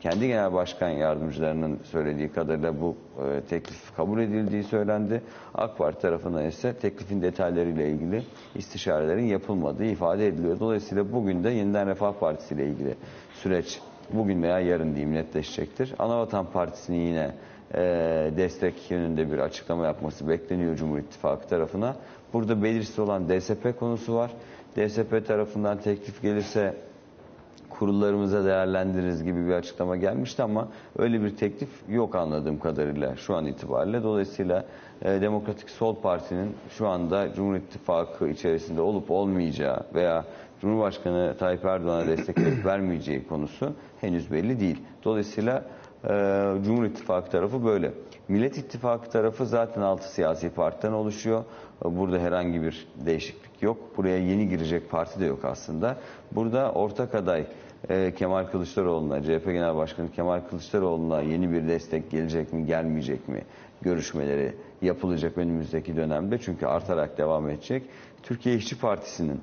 kendi 0.00 0.26
genel 0.26 0.52
başkan 0.52 0.88
yardımcılarının 0.88 1.80
söylediği 1.84 2.32
kadarıyla 2.32 2.80
bu 2.80 2.96
e, 3.18 3.40
teklif 3.40 3.96
kabul 3.96 4.20
edildiği 4.20 4.64
söylendi. 4.64 5.22
AK 5.54 5.78
Parti 5.78 6.00
tarafından 6.00 6.44
ise 6.44 6.72
teklifin 6.72 7.22
detaylarıyla 7.22 7.84
ilgili 7.84 8.22
istişarelerin 8.54 9.24
yapılmadığı 9.24 9.84
ifade 9.84 10.26
ediliyor. 10.26 10.60
Dolayısıyla 10.60 11.12
bugün 11.12 11.44
de 11.44 11.50
yeniden 11.50 11.88
Refah 11.88 12.12
Partisi 12.12 12.54
ile 12.54 12.66
ilgili 12.66 12.94
süreç 13.34 13.80
bugün 14.12 14.42
veya 14.42 14.60
yarın 14.60 14.94
diyeyim 14.94 15.14
netleşecektir. 15.14 15.94
Anavatan 15.98 16.46
Partisi'nin 16.46 17.06
yine 17.06 17.34
e, 17.74 17.80
destek 18.36 18.90
yönünde 18.90 19.32
bir 19.32 19.38
açıklama 19.38 19.86
yapması 19.86 20.28
bekleniyor 20.28 20.76
Cumhur 20.76 20.98
İttifakı 20.98 21.48
tarafına. 21.48 21.96
Burada 22.32 22.62
belirsiz 22.62 22.98
olan 22.98 23.28
DSP 23.28 23.78
konusu 23.78 24.14
var. 24.14 24.30
DSP 24.76 25.26
tarafından 25.26 25.78
teklif 25.78 26.22
gelirse 26.22 26.74
kurullarımıza 27.80 28.44
değerlendiririz 28.44 29.24
gibi 29.24 29.46
bir 29.46 29.52
açıklama 29.52 29.96
gelmişti 29.96 30.42
ama 30.42 30.68
öyle 30.98 31.22
bir 31.22 31.36
teklif 31.36 31.68
yok 31.88 32.14
anladığım 32.14 32.58
kadarıyla 32.58 33.16
şu 33.16 33.36
an 33.36 33.46
itibariyle. 33.46 34.02
Dolayısıyla 34.02 34.64
e, 35.02 35.20
Demokratik 35.20 35.70
Sol 35.70 35.96
Parti'nin 35.96 36.54
şu 36.70 36.88
anda 36.88 37.34
Cumhur 37.34 37.56
İttifakı 37.56 38.28
içerisinde 38.28 38.80
olup 38.80 39.10
olmayacağı 39.10 39.86
veya 39.94 40.24
Cumhurbaşkanı 40.60 41.36
Tayyip 41.38 41.64
Erdoğan'a 41.64 42.06
destek 42.06 42.36
vermeyeceği 42.64 43.28
konusu 43.28 43.72
henüz 44.00 44.32
belli 44.32 44.60
değil. 44.60 44.78
Dolayısıyla 45.04 45.62
Ee, 46.04 46.52
Cumhur 46.64 46.84
İttifakı 46.84 47.30
tarafı 47.30 47.64
böyle. 47.64 47.92
Millet 48.28 48.58
İttifakı 48.58 49.10
tarafı 49.10 49.46
zaten 49.46 49.82
altı 49.82 50.12
siyasi 50.12 50.50
partiden 50.50 50.92
oluşuyor. 50.92 51.44
Ee, 51.84 51.96
Burada 51.98 52.18
herhangi 52.18 52.62
bir 52.62 52.86
değişiklik 52.96 53.62
yok. 53.62 53.78
Buraya 53.96 54.18
yeni 54.18 54.48
girecek 54.48 54.90
parti 54.90 55.20
de 55.20 55.24
yok 55.24 55.44
aslında. 55.44 55.96
Burada 56.32 56.72
ortak 56.72 57.14
aday 57.14 57.46
e, 57.88 58.14
Kemal 58.14 58.44
Kılıçdaroğlu'na, 58.44 59.22
CHP 59.22 59.44
Genel 59.44 59.76
Başkanı 59.76 60.10
Kemal 60.12 60.40
Kılıçdaroğlu'na 60.40 61.20
yeni 61.20 61.52
bir 61.52 61.68
destek 61.68 62.10
gelecek 62.10 62.52
mi, 62.52 62.66
gelmeyecek 62.66 63.28
mi 63.28 63.44
görüşmeleri 63.82 64.54
yapılacak 64.82 65.38
önümüzdeki 65.38 65.96
dönemde. 65.96 66.38
Çünkü 66.38 66.66
artarak 66.66 67.18
devam 67.18 67.48
edecek. 67.48 67.82
Türkiye 68.22 68.54
İşçi 68.54 68.78
Partisi'nin 68.78 69.40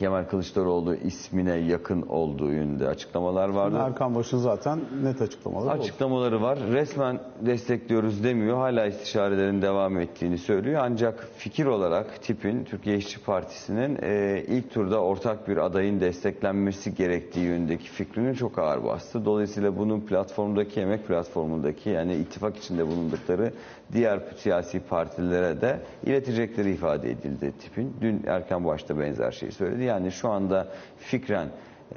Kemal 0.00 0.24
Kılıçdaroğlu 0.24 0.94
ismine 0.94 1.56
yakın 1.56 2.02
olduğu 2.02 2.52
yönünde 2.52 2.88
açıklamalar 2.88 3.48
vardı. 3.48 3.76
Erkan 3.80 4.14
Baş'ın 4.14 4.38
zaten 4.38 4.80
net 5.02 5.22
açıklamaları 5.22 5.70
oldu. 5.70 5.82
Açıklamaları 5.82 6.42
var. 6.42 6.58
Resmen 6.72 7.20
destekliyoruz 7.40 8.24
demiyor. 8.24 8.56
Hala 8.56 8.86
istişarelerin 8.86 9.62
devam 9.62 9.98
ettiğini 9.98 10.38
söylüyor. 10.38 10.80
Ancak 10.84 11.28
fikir 11.36 11.66
olarak 11.66 12.22
tipin 12.22 12.64
Türkiye 12.64 12.96
İşçi 12.96 13.24
Partisi'nin 13.24 13.98
e, 14.02 14.42
ilk 14.48 14.70
turda 14.70 15.00
ortak 15.00 15.48
bir 15.48 15.56
adayın 15.56 16.00
desteklenmesi 16.00 16.94
gerektiği 16.94 17.44
yönündeki 17.44 17.90
fikrinin 17.90 18.34
çok 18.34 18.58
ağır 18.58 18.84
bastı. 18.84 19.24
Dolayısıyla 19.24 19.78
bunun 19.78 20.00
platformdaki, 20.00 20.80
emek 20.80 21.06
platformundaki 21.08 21.90
yani 21.90 22.14
ittifak 22.14 22.56
içinde 22.56 22.86
bulundukları 22.86 23.52
diğer 23.92 24.20
siyasi 24.36 24.80
partilere 24.80 25.60
de 25.60 25.80
iletecekleri 26.06 26.70
ifade 26.70 27.10
edildi 27.10 27.52
tipin. 27.60 27.96
Dün 28.00 28.22
erken 28.26 28.64
başta 28.64 28.98
benzer 28.98 29.30
şeyi 29.30 29.52
söyledi. 29.52 29.89
Yani 29.90 30.12
şu 30.12 30.28
anda 30.28 30.66
fikren 30.98 31.48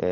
ee, 0.02 0.08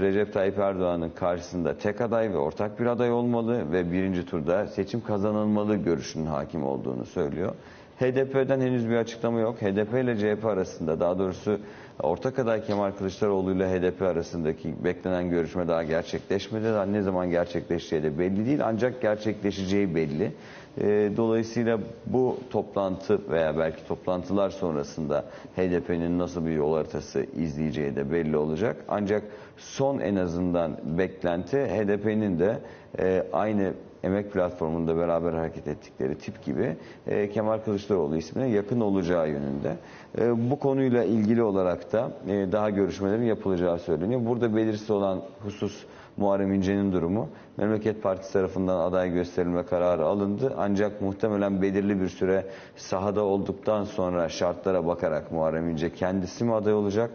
Recep 0.00 0.32
Tayyip 0.32 0.58
Erdoğan'ın 0.58 1.10
karşısında 1.10 1.78
tek 1.78 2.00
aday 2.00 2.32
ve 2.32 2.36
ortak 2.36 2.80
bir 2.80 2.86
aday 2.86 3.12
olmalı 3.12 3.72
ve 3.72 3.92
birinci 3.92 4.26
turda 4.26 4.66
seçim 4.66 5.04
kazanılmalı 5.04 5.76
görüşünün 5.76 6.26
hakim 6.26 6.64
olduğunu 6.64 7.04
söylüyor. 7.04 7.54
HDP'den 8.00 8.60
henüz 8.60 8.88
bir 8.88 8.96
açıklama 8.96 9.40
yok. 9.40 9.62
HDP 9.62 9.94
ile 9.94 10.16
CHP 10.18 10.44
arasında 10.44 11.00
daha 11.00 11.18
doğrusu 11.18 11.58
ortak 12.02 12.38
aday 12.38 12.64
Kemal 12.64 12.90
Kılıçdaroğlu 12.90 13.52
ile 13.52 13.68
HDP 13.68 14.02
arasındaki 14.02 14.84
beklenen 14.84 15.30
görüşme 15.30 15.68
daha 15.68 15.82
gerçekleşmedi. 15.82 16.64
Daha 16.64 16.86
ne 16.86 17.02
zaman 17.02 17.30
gerçekleşeceği 17.30 18.02
de 18.02 18.18
belli 18.18 18.46
değil 18.46 18.60
ancak 18.64 19.02
gerçekleşeceği 19.02 19.94
belli. 19.94 20.32
Ee, 20.80 21.10
Dolayısıyla 21.16 21.78
bu 22.06 22.38
toplantı 22.50 23.30
veya 23.30 23.58
belki 23.58 23.86
toplantılar 23.88 24.50
sonrasında 24.50 25.24
HDP'nin 25.56 26.18
nasıl 26.18 26.46
bir 26.46 26.50
yol 26.50 26.74
haritası 26.74 27.26
izleyeceği 27.36 27.96
de 27.96 28.10
belli 28.12 28.36
olacak. 28.36 28.76
Ancak 28.88 29.22
son 29.56 29.98
en 29.98 30.16
azından 30.16 30.76
beklenti 30.84 31.56
HDP'nin 31.56 32.38
de 32.38 32.58
e, 32.98 33.26
aynı 33.32 33.72
emek 34.04 34.32
platformunda 34.32 34.96
beraber 34.96 35.32
hareket 35.32 35.68
ettikleri 35.68 36.18
tip 36.18 36.44
gibi 36.44 36.76
e, 37.06 37.30
Kemal 37.30 37.58
Kılıçdaroğlu 37.58 38.16
ismine 38.16 38.48
yakın 38.48 38.80
olacağı 38.80 39.28
yönünde. 39.28 39.76
E, 40.18 40.50
bu 40.50 40.58
konuyla 40.58 41.04
ilgili 41.04 41.42
olarak 41.42 41.92
da 41.92 42.10
e, 42.28 42.52
daha 42.52 42.70
görüşmelerin 42.70 43.24
yapılacağı 43.24 43.78
söyleniyor. 43.78 44.20
Burada 44.26 44.56
belirsiz 44.56 44.90
olan 44.90 45.20
husus 45.42 45.84
Muharrem 46.16 46.52
İnce'nin 46.52 46.92
durumu. 46.92 47.28
Memleket 47.56 48.02
Partisi 48.02 48.32
tarafından 48.32 48.78
aday 48.78 49.12
gösterilme 49.12 49.62
kararı 49.62 50.04
alındı. 50.06 50.54
Ancak 50.58 51.00
muhtemelen 51.02 51.62
belirli 51.62 52.00
bir 52.00 52.08
süre 52.08 52.46
sahada 52.76 53.22
olduktan 53.22 53.84
sonra 53.84 54.28
şartlara 54.28 54.86
bakarak 54.86 55.32
Muharrem 55.32 55.68
İnce 55.68 55.92
kendisi 55.92 56.44
mi 56.44 56.54
aday 56.54 56.74
olacak 56.74 57.10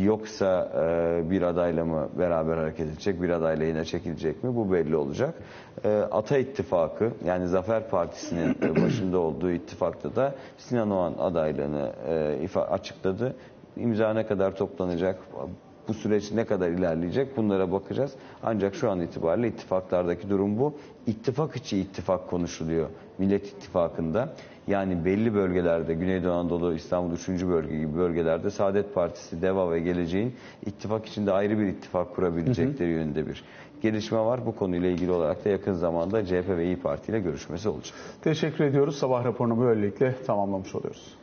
yoksa 0.00 0.72
e, 0.76 1.30
bir 1.30 1.42
adayla 1.42 1.84
mı 1.84 2.08
beraber 2.18 2.56
hareket 2.56 2.86
edecek, 2.86 3.22
bir 3.22 3.30
adayla 3.30 3.66
yine 3.66 3.84
çekilecek 3.84 4.44
mi 4.44 4.56
bu 4.56 4.72
belli 4.72 4.96
olacak. 4.96 5.34
E, 5.84 5.98
Ata 6.10 6.38
İttifakı 6.38 7.10
yani 7.24 7.48
Zafer 7.48 7.88
Partisi'nin 7.88 8.56
e, 8.62 8.82
başında 8.84 9.18
olduğu 9.18 9.50
ittifakta 9.50 10.16
da 10.16 10.34
Sinan 10.58 10.90
Oğan 10.90 11.14
adaylığını 11.18 11.92
e, 12.08 12.58
açıkladı. 12.58 13.34
İmza 13.76 14.12
ne 14.14 14.26
kadar 14.26 14.56
toplanacak, 14.56 15.18
bu 15.88 15.94
süreç 15.94 16.32
ne 16.32 16.44
kadar 16.44 16.68
ilerleyecek 16.68 17.36
bunlara 17.36 17.72
bakacağız. 17.72 18.12
Ancak 18.42 18.74
şu 18.74 18.90
an 18.90 19.00
itibariyle 19.00 19.48
ittifaklardaki 19.48 20.30
durum 20.30 20.58
bu. 20.58 20.74
İttifak 21.06 21.56
içi 21.56 21.78
ittifak 21.78 22.30
konuşuluyor 22.30 22.88
Millet 23.18 23.46
İttifakı'nda. 23.46 24.34
Yani 24.66 25.04
belli 25.04 25.34
bölgelerde 25.34 25.94
Güneydoğu 25.94 26.32
Anadolu, 26.32 26.74
İstanbul 26.74 27.12
3. 27.12 27.28
bölge 27.28 27.76
gibi 27.78 27.96
bölgelerde 27.96 28.50
Saadet 28.50 28.94
Partisi, 28.94 29.42
DEVA 29.42 29.70
ve 29.70 29.80
Geleceğin 29.80 30.34
ittifak 30.66 31.06
içinde 31.06 31.32
ayrı 31.32 31.58
bir 31.58 31.66
ittifak 31.66 32.14
kurabilecekleri 32.14 32.90
yönünde 32.90 33.26
bir 33.26 33.44
gelişme 33.82 34.18
var. 34.18 34.46
Bu 34.46 34.56
konuyla 34.56 34.88
ilgili 34.88 35.10
olarak 35.10 35.44
da 35.44 35.48
yakın 35.48 35.72
zamanda 35.72 36.24
CHP 36.24 36.48
ve 36.48 36.64
İyi 36.64 36.76
Parti 36.76 37.12
ile 37.12 37.20
görüşmesi 37.20 37.68
olacak. 37.68 37.94
Teşekkür 38.22 38.64
ediyoruz. 38.64 38.98
Sabah 38.98 39.24
raporunu 39.24 39.60
böylelikle 39.60 40.14
tamamlamış 40.26 40.74
oluyoruz. 40.74 41.14